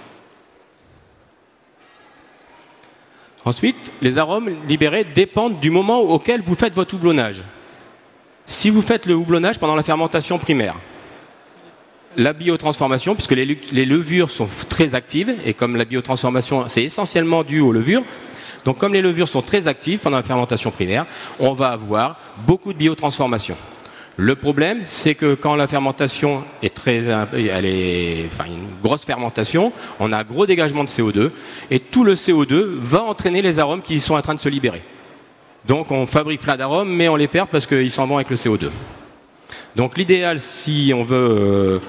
[3.45, 7.43] Ensuite, les arômes libérés dépendent du moment auquel vous faites votre houblonnage.
[8.45, 10.75] Si vous faites le houblonnage pendant la fermentation primaire,
[12.17, 17.59] la biotransformation, puisque les, levures sont très actives, et comme la biotransformation, c'est essentiellement dû
[17.59, 18.03] aux levures,
[18.65, 21.05] donc comme les levures sont très actives pendant la fermentation primaire,
[21.39, 23.57] on va avoir beaucoup de biotransformation.
[24.15, 29.73] Le problème, c'est que quand la fermentation est très, elle est, enfin, une grosse fermentation,
[29.99, 31.31] on a un gros dégagement de CO2,
[31.71, 34.83] et tout le CO2 va entraîner les arômes qui sont en train de se libérer.
[35.65, 38.35] Donc on fabrique plein d'arômes, mais on les perd parce qu'ils s'en vont avec le
[38.35, 38.69] CO2.
[39.75, 41.79] Donc l'idéal, si on veut euh,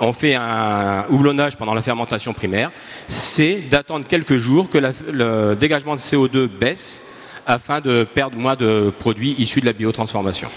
[0.00, 2.70] on fait un houblonnage pendant la fermentation primaire,
[3.08, 7.02] c'est d'attendre quelques jours que le dégagement de CO2 baisse
[7.46, 10.48] afin de perdre moins de produits issus de la biotransformation.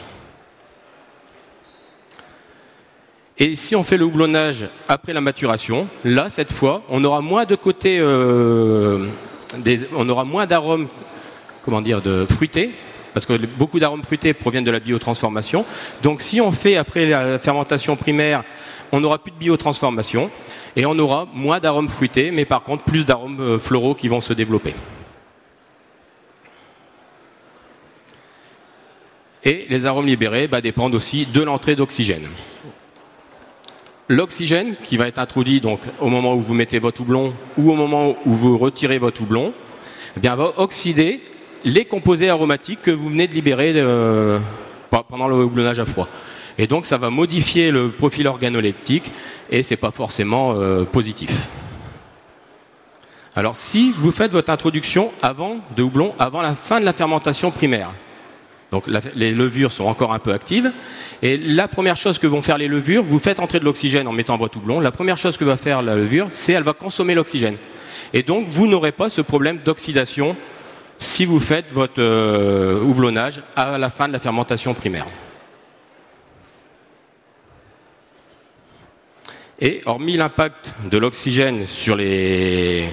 [3.41, 7.45] Et si on fait le houblonnage après la maturation, là, cette fois, on aura moins
[7.45, 9.08] de côté, euh,
[9.95, 10.88] on aura moins d'arômes,
[11.63, 12.73] comment dire, de fruités,
[13.13, 15.63] parce que beaucoup d'arômes fruités proviennent de la biotransformation.
[16.04, 18.43] Donc, si on fait après la fermentation primaire
[18.91, 20.30] on n'aura plus de biotransformation
[20.75, 24.21] et on aura moins d'arômes fruités, mais par contre plus d'arômes euh, floraux qui vont
[24.21, 24.73] se développer.
[29.43, 32.28] Et les arômes libérés bah, dépendent aussi de l'entrée d'oxygène.
[34.10, 37.75] L'oxygène, qui va être introduit donc au moment où vous mettez votre houblon ou au
[37.75, 39.54] moment où vous retirez votre houblon,
[40.17, 41.21] eh va oxyder
[41.63, 44.39] les composés aromatiques que vous venez de libérer euh,
[44.89, 46.08] pendant le houblonnage à froid.
[46.60, 49.12] Et donc ça va modifier le profil organoleptique
[49.50, 51.48] et c'est pas forcément euh, positif.
[53.34, 57.50] Alors si vous faites votre introduction avant de houblon, avant la fin de la fermentation
[57.50, 57.91] primaire,
[58.74, 58.84] donc
[59.15, 60.72] les levures sont encore un peu actives.
[61.22, 64.12] Et la première chose que vont faire les levures, vous faites entrer de l'oxygène en
[64.12, 64.82] mettant votre houblon.
[64.82, 67.56] La première chose que va faire la levure, c'est elle va consommer l'oxygène.
[68.13, 70.36] Et donc vous n'aurez pas ce problème d'oxydation
[70.98, 75.08] si vous faites votre euh, houblonnage à la fin de la fermentation primaire.
[79.62, 82.88] Et hormis l'impact de l'oxygène sur les,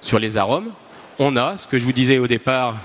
[0.00, 0.72] sur les arômes,
[1.20, 2.76] on a, ce que je vous disais au départ,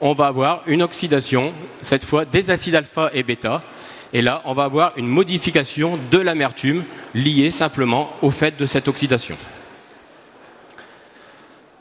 [0.00, 3.64] on va avoir une oxydation, cette fois des acides alpha et bêta.
[4.12, 8.86] Et là, on va avoir une modification de l'amertume liée simplement au fait de cette
[8.86, 9.36] oxydation.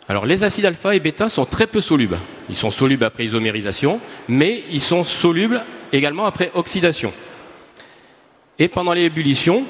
[0.08, 2.18] Alors les acides alpha et bêta sont très peu solubles.
[2.50, 7.14] Ils sont solubles après isomérisation, mais ils sont solubles également après oxydation.
[8.58, 9.66] Et pendant l'ébullition,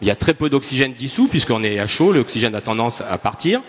[0.00, 3.18] il y a très peu d'oxygène dissous puisqu'on est à chaud, l'oxygène a tendance à
[3.18, 3.60] partir.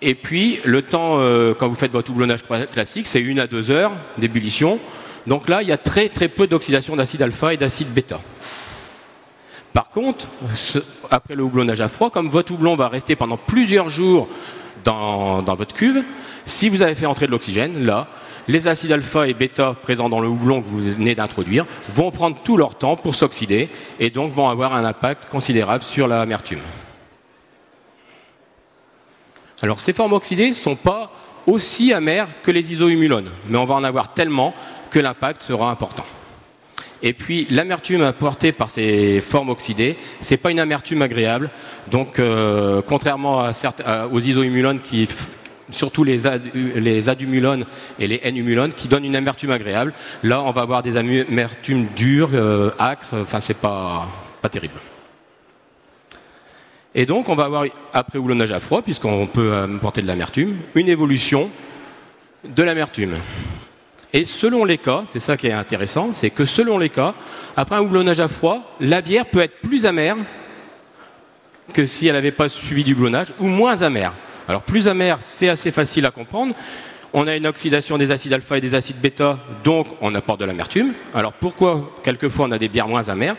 [0.00, 3.70] Et puis le temps, euh, quand vous faites votre houblonnage classique, c'est une à deux
[3.70, 4.80] heures d'ébullition.
[5.26, 8.20] Donc là, il y a très très peu d'oxydation d'acide alpha et d'acide bêta.
[9.72, 10.26] Par contre,
[11.10, 14.28] après le houblonnage à froid, comme votre houblon va rester pendant plusieurs jours
[14.84, 16.02] dans, votre cuve,
[16.44, 18.08] si vous avez fait entrer de l'oxygène, là,
[18.48, 22.36] les acides alpha et bêta présents dans le houblon que vous venez d'introduire vont prendre
[22.42, 23.68] tout leur temps pour s'oxyder
[24.00, 26.60] et donc vont avoir un impact considérable sur l'amertume.
[29.62, 31.12] Alors ces formes oxydées ne sont pas
[31.46, 34.54] aussi amères que les isohumulones, mais on va en avoir tellement
[34.90, 36.04] que l'impact sera important.
[37.02, 41.50] Et puis l'amertume apportée par ces formes oxydées, c'est pas une amertume agréable.
[41.90, 43.50] Donc euh, contrairement
[44.12, 45.08] aux isohumulones qui
[45.70, 46.18] surtout les,
[46.54, 47.64] les adumulones
[47.98, 49.92] et les N-humulones, qui donnent une amertume agréable.
[50.22, 54.06] Là, on va avoir des amertumes dures, euh, âcres, enfin, c'est pas,
[54.40, 54.74] pas terrible.
[56.94, 60.88] Et donc, on va avoir, après houblonnage à froid, puisqu'on peut apporter de l'amertume, une
[60.88, 61.48] évolution
[62.44, 63.14] de l'amertume.
[64.12, 67.14] Et selon les cas, c'est ça qui est intéressant, c'est que selon les cas,
[67.56, 70.16] après un houblonnage à froid, la bière peut être plus amère
[71.72, 74.12] que si elle n'avait pas suivi du houblonnage, ou moins amère.
[74.48, 76.54] Alors plus amère, c'est assez facile à comprendre.
[77.14, 80.44] On a une oxydation des acides alpha et des acides bêta, donc on apporte de
[80.44, 80.92] l'amertume.
[81.14, 83.36] Alors pourquoi quelquefois on a des bières moins amères?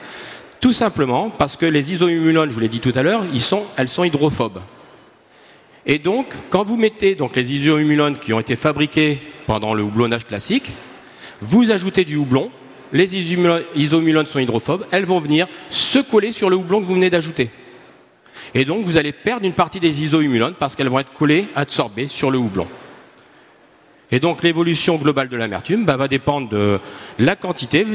[0.60, 3.26] Tout simplement parce que les isohumulones, je vous l'ai dit tout à l'heure,
[3.78, 4.62] elles sont hydrophobes.
[5.86, 10.26] Et donc, quand vous mettez donc, les isohumulones qui ont été fabriqués pendant le houblonnage
[10.26, 10.72] classique,
[11.42, 12.52] vous ajoutez du houblon,
[12.94, 17.10] les isohumulones sont hydrophobes, elles vont venir se coller sur le houblon que vous venez
[17.10, 17.50] d'ajouter.
[18.56, 22.08] Et donc, vous allez perdre une partie des isohumulones parce qu'elles vont être collées, absorbées
[22.08, 22.68] sur le houblon.
[24.12, 26.80] Et donc, l'évolution globale de l'amertume bah, va dépendre de
[27.20, 27.86] la quantité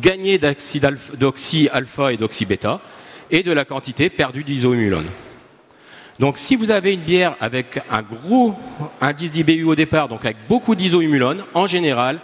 [0.00, 2.80] gagnée d'oxy alpha et d'oxy bêta
[3.30, 5.10] et de la quantité perdue d'isohumulones.
[6.18, 8.54] Donc si vous avez une bière avec un gros
[9.00, 12.20] indice d'IBU au départ, donc avec beaucoup d'isohumulones, en général,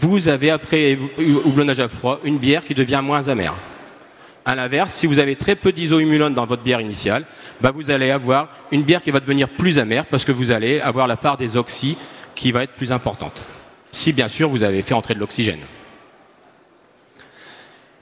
[0.00, 0.98] vous avez après
[1.44, 3.54] houblonnage à froid une bière qui devient moins amère.
[4.44, 7.24] À l'inverse, si vous avez très peu d'isohumulones dans votre bière initiale,
[7.60, 10.80] bah vous allez avoir une bière qui va devenir plus amère parce que vous allez
[10.80, 11.98] avoir la part des oxy
[12.34, 13.42] qui va être plus importante.
[13.92, 15.60] Si bien sûr vous avez fait entrer de l'oxygène.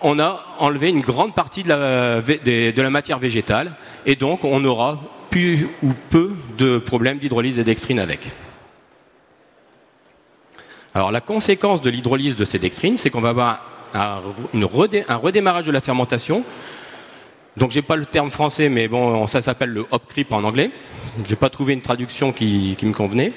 [0.00, 5.68] on a enlevé une grande partie de la, matière végétale, et donc on aura plus
[5.82, 8.30] ou peu de problèmes d'hydrolyse des dextrines avec.
[10.94, 13.62] Alors la conséquence de l'hydrolyse de ces dextrines, c'est qu'on va avoir
[13.92, 14.22] un,
[15.16, 16.44] redémarrage de la fermentation.
[17.60, 20.70] Donc j'ai pas le terme français, mais bon, ça s'appelle le hop creep en anglais.
[21.22, 23.34] Je n'ai pas trouvé une traduction qui, me convenait.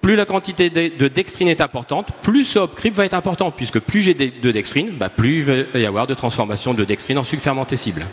[0.00, 4.00] Plus la quantité de dextrine est importante, plus ce hop va être important, puisque plus
[4.00, 7.44] j'ai de dextrine, bah, plus il va y avoir de transformation de dextrine en sucre
[7.44, 8.04] fermentescible.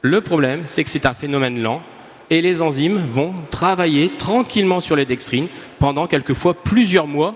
[0.00, 1.82] Le problème, c'est que c'est un phénomène lent
[2.30, 5.48] et les enzymes vont travailler tranquillement sur les dextrines
[5.80, 7.34] pendant quelquefois plusieurs mois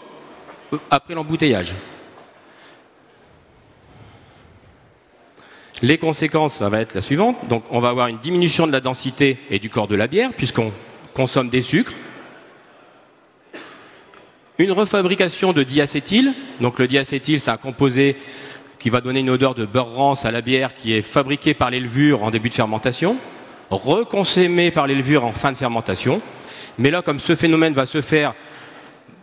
[0.91, 1.75] après l'embouteillage.
[5.83, 7.37] Les conséquences, ça va être la suivante.
[7.49, 10.31] Donc, on va avoir une diminution de la densité et du corps de la bière,
[10.35, 10.73] puisqu'on
[11.13, 11.93] consomme des sucres.
[14.59, 16.33] Une refabrication de diacétyl.
[16.63, 18.17] Donc, le diacétyl, c'est un composé
[18.79, 21.71] qui va donner une odeur de beurre rance à la bière qui est fabriquée par
[21.71, 23.17] les levures en début de fermentation,
[23.69, 26.23] reconsommée par les levures en fin de fermentation.
[26.79, 28.35] Mais là, comme ce phénomène va se faire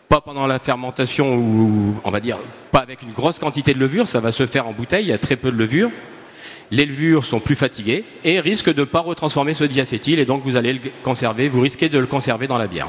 [0.08, 2.38] pas pendant la fermentation ou on va dire
[2.72, 5.14] pas avec une grosse quantité de levure, ça va se faire en bouteille, il y
[5.14, 5.90] a très peu de levure
[6.72, 10.44] les levures sont plus fatiguées et risquent de ne pas retransformer ce diacétyl et donc
[10.44, 12.88] vous allez le conserver, vous risquez de le conserver dans la bière.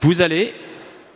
[0.00, 0.54] Vous allez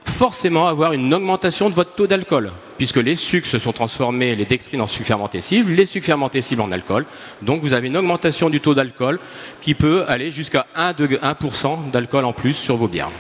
[0.05, 4.47] forcément avoir une augmentation de votre taux d'alcool, puisque les sucres se sont transformés, les
[4.47, 7.05] dextrines en sucre fermentescible, les sucres fermentescibles en alcool.
[7.43, 9.21] Donc vous avez une augmentation du taux d'alcool
[9.61, 13.11] qui peut aller jusqu'à 1%, d'alcool en plus sur vos bières.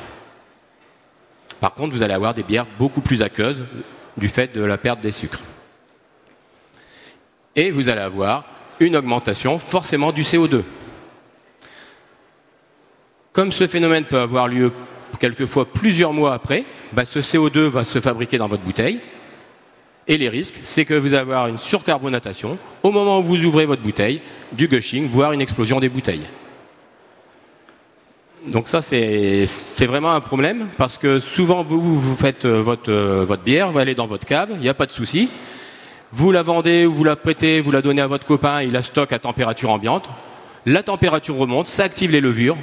[1.60, 3.64] Par contre, vous allez avoir des bières beaucoup plus aqueuses
[4.16, 5.42] du fait de la perte des sucres
[7.58, 8.44] et vous allez avoir
[8.78, 10.62] une augmentation forcément du CO2.
[13.32, 14.70] Comme ce phénomène peut avoir lieu
[15.18, 19.00] quelquefois plusieurs mois après, bah, ce CO2 va se fabriquer dans votre bouteille.
[20.06, 23.66] Et les risques, c'est que vous allez avoir une surcarbonatation au moment où vous ouvrez
[23.66, 26.28] votre bouteille, du gushing, voire une explosion des bouteilles.
[28.46, 33.42] Donc ça, c'est vraiment un problème, parce que souvent, vous, faites euh, votre, euh, votre
[33.42, 35.28] bière, vous allez dans votre cave, il n'y a pas de souci,
[36.12, 38.82] vous la vendez ou vous la prêtez, vous la donnez à votre copain, il la
[38.82, 40.08] stocke à température ambiante.
[40.66, 42.56] La température remonte, ça active les levures.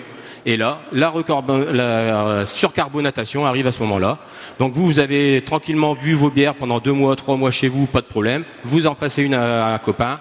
[0.47, 4.19] Et là, la, surcarbonatation arrive à ce moment-là.
[4.59, 7.87] Donc vous, vous avez tranquillement bu vos bières pendant deux mois, trois mois chez vous,
[7.87, 8.43] pas de problème.
[8.63, 10.19] Vous en passez une à, un copain.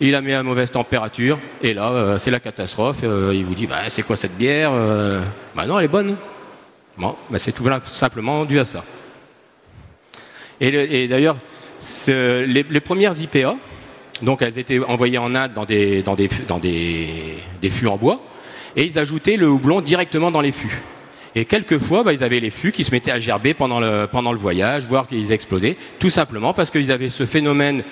[0.00, 3.00] il la met à mauvaise température, et là, euh, c'est la catastrophe.
[3.02, 5.22] Euh, il vous dit, bah, c'est quoi cette bière euh?
[5.54, 6.16] Bah non, elle est bonne.
[6.96, 8.84] Bon, bah, c'est tout simplement dû à ça.
[10.60, 11.36] Et, d'ailleurs,
[12.08, 13.56] les, premières IPA,
[14.22, 16.04] donc elles étaient envoyées en Inde dans des,
[17.70, 18.18] fûts en bois,
[18.76, 20.82] et ils ajoutaient le houblon directement dans les fûts.
[21.34, 24.32] Et quelquefois, bah, ils avaient les fûts qui se mettaient à gerber pendant le, pendant
[24.32, 27.82] le voyage, voire qu'ils explosaient, tout simplement parce qu'ils avaient ce phénomène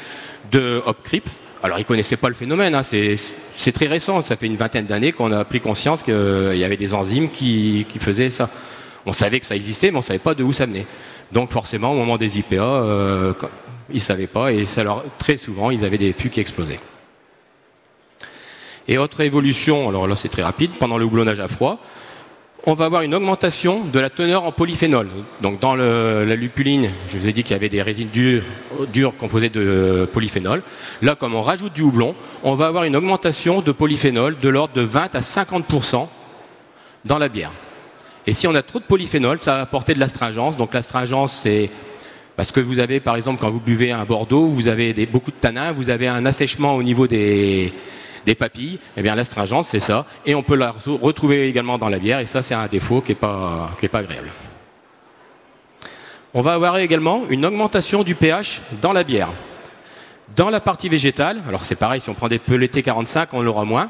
[0.50, 1.28] de hop creep,
[1.64, 2.74] alors, ils connaissaient pas le phénomène.
[2.74, 2.82] Hein.
[2.82, 4.20] C'est très récent.
[4.20, 6.12] Ça fait une vingtaine d'années qu'on a pris conscience qu'il
[6.56, 8.50] y avait des enzymes qui, faisaient ça.
[9.06, 10.84] On savait que ça existait, mais on savait pas de où ça venait.
[11.32, 13.32] Donc, forcément, au moment des IPA, euh,
[13.92, 14.64] ils savaient pas, et
[15.18, 16.80] très souvent, ils avaient des fûts qui explosaient.
[18.86, 21.78] Et autre évolution, alors là c'est très rapide, pendant le houblonnage à froid,
[22.66, 25.08] on va avoir une augmentation de la teneur en polyphénol.
[25.42, 29.50] Donc dans la lupuline, je vous ai dit qu'il y avait des résines dures, composées
[29.50, 30.62] de polyphénol.
[31.02, 34.72] Là, comme on rajoute du houblon, on va avoir une augmentation de polyphénol de l'ordre
[34.72, 36.08] de 20 à 50%
[37.04, 37.52] dans la bière.
[38.26, 40.56] Et si on a trop de polyphénol, ça va apporter de l'astringence.
[40.56, 41.68] Donc l'astringence, c'est
[42.36, 45.36] parce que vous avez, par exemple, quand vous buvez un Bordeaux, vous avez beaucoup de
[45.36, 47.72] tanins, vous avez un assèchement au niveau des,
[48.38, 52.20] papilles, eh bien l'astringence c'est ça, et on peut la retrouver également dans la bière,
[52.20, 54.30] et ça c'est un défaut qui n'est pas, agréable.
[56.32, 59.30] On va avoir également une augmentation du pH dans la bière.
[60.34, 63.64] Dans la partie végétale, alors c'est pareil, si on prend des pelés T45, on l'aura
[63.64, 63.88] moins,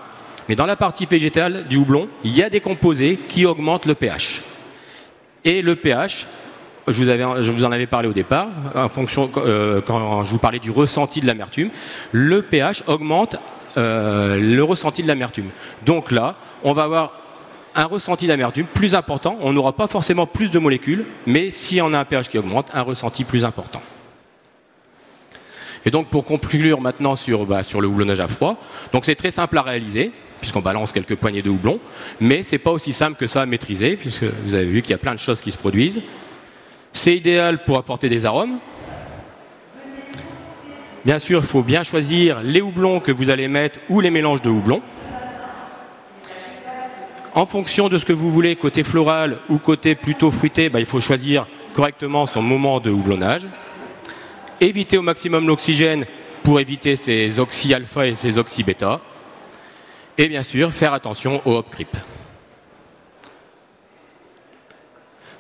[0.49, 3.95] mais dans la partie végétale du houblon, il y a des composés qui augmentent le
[3.95, 4.43] pH.
[5.45, 6.27] Et le pH,
[6.89, 10.71] je vous, en avais parlé au départ, en fonction, euh, quand je vous parlais du
[10.71, 11.71] ressenti de l'amertume,
[12.13, 13.37] le pH augmente
[13.77, 15.51] euh, le ressenti de l'amertume.
[15.85, 17.13] Donc là, on va avoir
[17.75, 19.37] un ressenti d'amertume plus important.
[19.41, 22.69] On n'aura pas forcément plus de molécules, mais si on a un pH qui augmente,
[22.73, 23.83] un ressenti plus important.
[25.85, 28.57] Et donc pour conclure maintenant sur, bah, sur le houblonnage à froid,
[28.93, 31.79] donc c'est très simple à réaliser puisqu'on balance quelques poignées de houblon,
[32.21, 34.95] mais c'est pas aussi simple que ça à maîtriser puisque vous avez vu qu'il y
[34.95, 36.03] a plein de choses qui se produisent.
[36.95, 38.59] C'est idéal pour apporter des arômes,
[41.05, 44.41] Bien sûr, il faut bien choisir les houblons que vous allez mettre ou les mélanges
[44.41, 44.81] de houblons.
[47.35, 50.87] En fonction de ce que vous voulez, côté floral ou côté plutôt fruité, bah, il
[50.87, 53.47] faut choisir correctement son moment de houblonnage.
[54.63, 56.07] Éviter au maximum l'oxygène
[56.43, 59.03] pour éviter ces oxy alpha et ces oxy bêta.
[60.17, 61.95] Et bien sûr, faire attention au hop creep.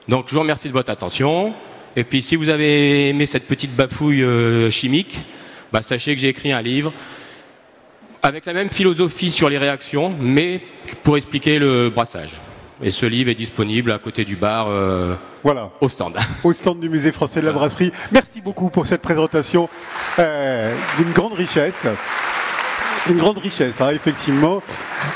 [0.08, 1.54] Donc je vous remercie de votre attention.
[1.96, 5.20] Et puis si vous avez aimé cette petite bafouille euh, chimique,
[5.72, 6.92] bah, sachez que j'ai écrit un livre
[8.22, 10.62] avec la même philosophie sur les réactions, mais
[11.02, 12.40] pour expliquer le brassage.
[12.82, 15.70] Et ce livre est disponible à côté du bar, euh, voilà.
[15.80, 16.16] au stand.
[16.42, 17.92] Au stand du musée français de la brasserie.
[18.12, 19.68] Merci beaucoup pour cette présentation
[20.18, 21.86] euh, d'une grande richesse
[23.08, 24.62] une grande richesse, hein, effectivement,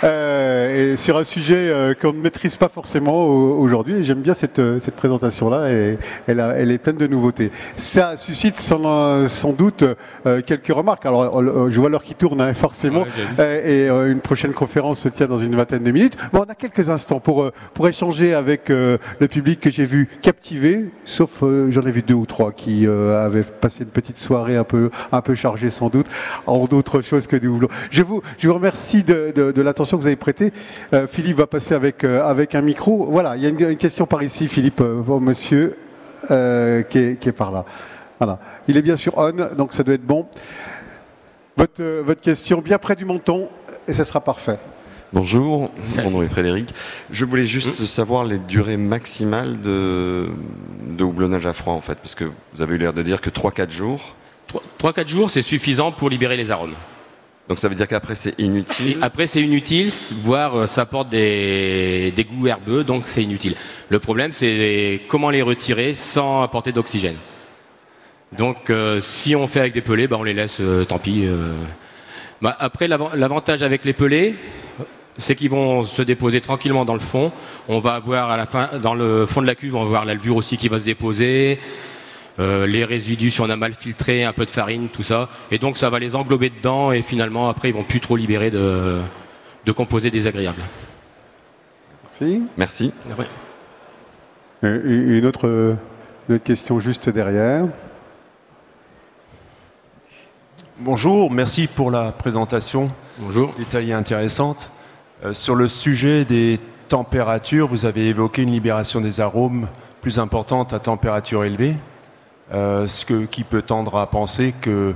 [0.04, 3.94] euh, et sur un sujet euh, qu'on ne maîtrise pas forcément aujourd'hui.
[3.94, 7.50] Et j'aime bien cette, euh, cette présentation-là, et elle, elle, est pleine de nouveautés.
[7.76, 9.84] Ça suscite sans, sans doute
[10.26, 11.06] euh, quelques remarques.
[11.06, 13.04] Alors, je vois l'heure qui tourne, hein, forcément,
[13.38, 16.16] et une prochaine conférence se tient dans une vingtaine de minutes.
[16.32, 20.86] Bon, on a quelques instants pour, pour échanger avec le public que j'ai vu captivé,
[21.04, 24.90] sauf j'en ai vu deux ou trois qui avaient passé une petite soirée un peu,
[25.12, 26.06] un peu chargée sans doute,
[26.46, 27.68] en d'autres choses que du houblon.
[27.90, 30.52] Je vous, je vous remercie de, de, l'attention que vous avez prêtée.
[30.92, 33.06] Euh, Philippe va passer avec, euh, avec un micro.
[33.10, 35.76] Voilà, il y a une, question par ici, Philippe, euh, monsieur
[36.26, 36.34] qui
[36.98, 37.64] est, qui, est, par là.
[38.18, 38.38] Voilà.
[38.66, 40.26] Il est bien sûr on, donc ça doit être bon.
[41.56, 43.48] Votre, votre question bien près du menton,
[43.86, 44.58] et ce sera parfait.
[45.12, 45.64] Bonjour,
[46.04, 46.74] mon nom est Frédéric.
[47.10, 47.86] Je voulais juste mmh.
[47.86, 50.26] savoir les durées maximales de,
[50.82, 53.30] de houblonnage à froid, en fait, parce que vous avez eu l'air de dire que
[53.30, 54.16] 3-4 jours.
[54.78, 56.74] 3-4 jours, c'est suffisant pour libérer les arômes.
[57.48, 58.98] Donc ça veut dire qu'après c'est inutile.
[59.00, 59.90] après c'est inutile,
[60.22, 63.54] voire euh, ça apporte des, des goûts herbeux, donc c'est inutile.
[63.88, 67.16] Le problème c'est comment les retirer sans apporter d'oxygène.
[68.36, 71.26] Donc euh, si on fait avec des pelés, bah, on les laisse, euh, tant pis.
[72.42, 74.36] Bah, après l'avantage avec les pelés,
[75.16, 77.32] c'est qu'ils vont se déposer tranquillement dans le fond.
[77.66, 80.04] On va avoir à la fin, dans le fond de la cuve, on va voir
[80.04, 81.58] la levure aussi qui va se déposer.
[82.40, 85.28] Euh, les résidus si on a mal filtré, un peu de farine, tout ça.
[85.50, 88.50] Et donc ça va les englober dedans et finalement après ils vont plus trop libérer
[88.50, 89.02] de,
[89.74, 90.62] composés désagréables.
[92.04, 92.42] Merci.
[92.56, 92.92] Merci.
[94.64, 95.76] Euh, une, autre,
[96.44, 97.66] question juste derrière.
[100.80, 103.52] Bonjour, merci pour la présentation Bonjour.
[103.58, 104.70] détaillée intéressante.
[105.24, 109.66] Euh, sur le sujet des températures, vous avez évoqué une libération des arômes
[110.00, 111.74] plus importante à température élevée.
[112.52, 114.94] Euh, ce qui peut tendre à penser que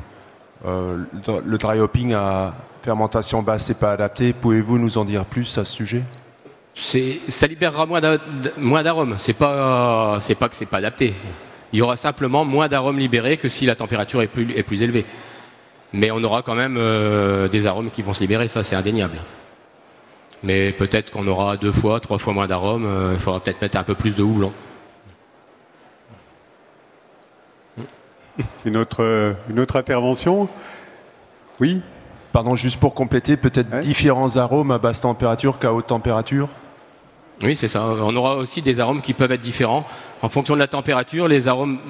[0.64, 4.32] le dry hopping à fermentation basse n'est pas adapté.
[4.32, 6.02] Pouvez-vous nous en dire plus à ce sujet?
[6.74, 9.16] Ça libérera moins d'arômes.
[9.18, 11.14] C'est pas, pas que c'est pas adapté.
[11.72, 15.06] Il y aura simplement moins d'arômes libérés que si la température est plus, élevée.
[15.92, 19.18] Mais on aura quand même euh, des arômes qui vont se libérer, ça c'est indéniable.
[20.42, 22.86] Mais peut-être qu'on aura deux fois, trois fois moins d'arômes.
[22.86, 24.52] Euh, il faudra peut-être mettre un peu plus de houblon.
[28.64, 30.48] Une autre, euh, une autre intervention
[31.60, 31.82] Oui
[32.32, 36.48] Pardon, juste pour compléter, peut-être différents arômes à basse température qu'à haute température
[37.42, 37.84] oui, c'est ça.
[37.84, 39.84] On aura aussi des arômes qui peuvent être différents.
[40.20, 41.80] En fonction de la température, les arômes,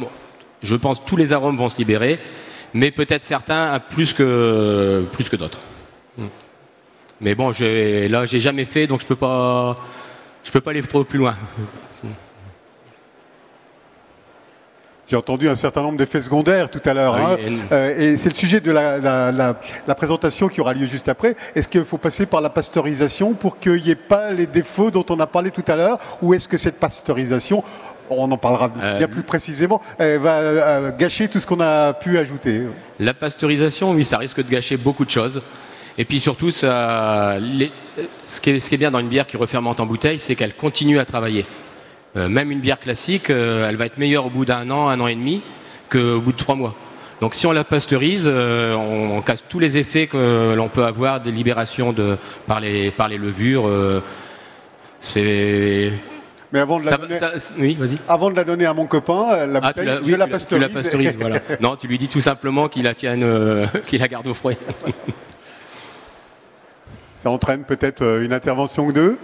[0.62, 2.18] je pense tous les arômes vont se libérer,
[2.72, 5.61] mais peut-être certains plus que, plus que d'autres.
[6.16, 6.28] Hmm.
[7.20, 9.74] Mais bon, là, j'ai jamais fait, donc je peux pas,
[10.43, 11.34] je peux pas aller trop plus loin.
[15.12, 17.14] J'ai entendu un certain nombre d'effets secondaires tout à l'heure.
[17.14, 17.36] Ah hein.
[17.70, 21.36] euh, et c'est le sujet de la, présentation qui aura lieu juste après.
[21.54, 25.04] Est-ce qu'il faut passer par la pasteurisation pour qu'il n'y ait pas les défauts dont
[25.10, 25.98] on a parlé tout à l'heure?
[26.22, 27.62] Ou est-ce que cette pasteurisation,
[28.08, 32.16] on en parlera euh, bien plus précisément, va euh, gâcher tout ce qu'on a pu
[32.16, 32.62] ajouter?
[32.98, 35.42] La pasteurisation, oui, ça risque de gâcher beaucoup de choses.
[35.98, 37.36] Et puis surtout, ça,
[38.24, 40.36] ce, qui est, ce, qui est, bien dans une bière qui refermente en bouteille, c'est
[40.36, 41.44] qu'elle continue à travailler.
[42.16, 45.00] Euh, même une bière classique, euh, elle va être meilleure au bout d'un an, un
[45.00, 45.42] an et demi,
[45.88, 46.74] qu'au bout de trois mois.
[47.22, 51.20] Donc si on la pasteurise, euh, on, casse tous les effets que l'on peut avoir
[51.20, 53.70] des libérations de, par, les, par les levures.
[55.00, 55.92] c'est
[56.52, 57.18] mais avant de, la donner,
[57.58, 60.66] oui, avant de la donner à mon copain, la ah, bouteille, je la pasteurise.
[60.66, 61.40] Tu la pasteurises, voilà.
[61.62, 63.24] Non, tu lui dis tout simplement qu'il la tienne,
[63.86, 64.58] qu'il la garde au frais.
[67.14, 69.16] Ça entraîne peut-être une intervention ou deux.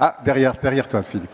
[0.00, 1.30] Ah, derrière, derrière toi, Philippe.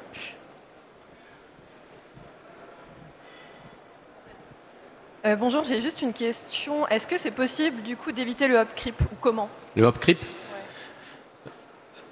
[5.26, 6.86] Euh, bonjour, j'ai juste une question.
[6.88, 10.18] Est-ce que c'est possible du coup d'éviter le hop creep ou comment Le hop creep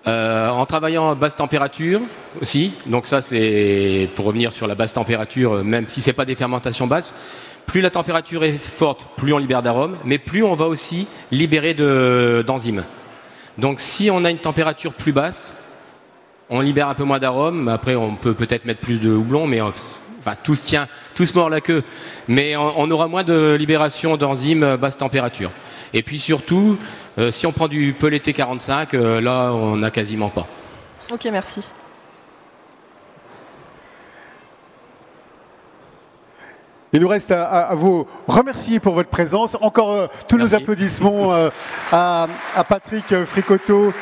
[0.07, 2.03] euh, En travaillant à basse température
[2.41, 2.75] aussi.
[2.85, 6.87] Donc ça c'est pour revenir sur la basse température, même si c'est pas des fermentations
[6.87, 7.15] basses.
[7.65, 11.73] Plus la température est forte, plus on libère d'arômes, mais plus on va aussi libérer
[11.73, 12.85] d'enzymes.
[13.57, 15.55] Donc si on a une température plus basse,
[16.51, 17.69] on libère un peu moins d'arômes.
[17.69, 21.35] Après, on peut peut-être mettre plus de houblon, mais enfin, tout se tient, tout se
[21.35, 21.83] mord la queue.
[22.27, 25.51] Mais on, aura moins de libération d'enzymes basse température.
[25.95, 26.79] Et puis surtout,
[27.19, 30.47] euh, si on prend du Pelleté 45, euh, là, on n'a quasiment pas.
[31.11, 31.73] Ok, merci.
[36.93, 39.57] Il nous reste à, vous remercier pour votre présence.
[39.61, 41.35] Encore euh, tous nos applaudissements
[41.93, 42.27] à,
[42.57, 43.93] à, Patrick Fricoteau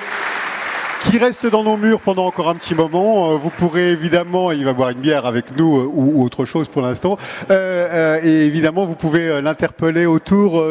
[1.10, 3.30] qui reste dans nos murs pendant encore un petit moment.
[3.30, 6.68] Euh, vous pourrez évidemment, il va boire une bière avec nous euh, ou, autre chose
[6.68, 7.16] pour l'instant.
[7.50, 10.62] Euh, et évidemment, vous pouvez l'interpeller autour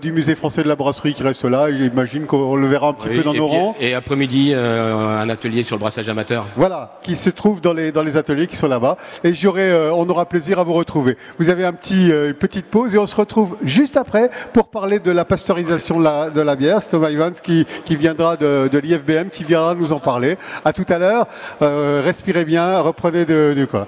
[0.00, 1.72] du musée français de la brasserie qui reste là.
[1.72, 3.74] J'imagine qu'on le verra un petit peu dans nos rangs.
[3.80, 6.46] Et après-midi, un atelier sur le brassage amateur.
[6.56, 8.96] Voilà, qui se trouve dans les, dans les ateliers qui sont là-bas.
[9.24, 11.16] Et j'aurai, on aura plaisir à vous retrouver.
[11.38, 14.98] Vous avez un petit, une petite pause et on se retrouve juste après pour parler
[15.00, 16.82] de la pasteurisation de la, de la bière.
[16.82, 20.36] C'est Thomas Evans qui, qui viendra de, de l'IFBM, qui viendra nous en parler.
[20.64, 21.26] À tout à l'heure.
[21.62, 23.86] Euh, respirez bien, reprenez de, de quoi.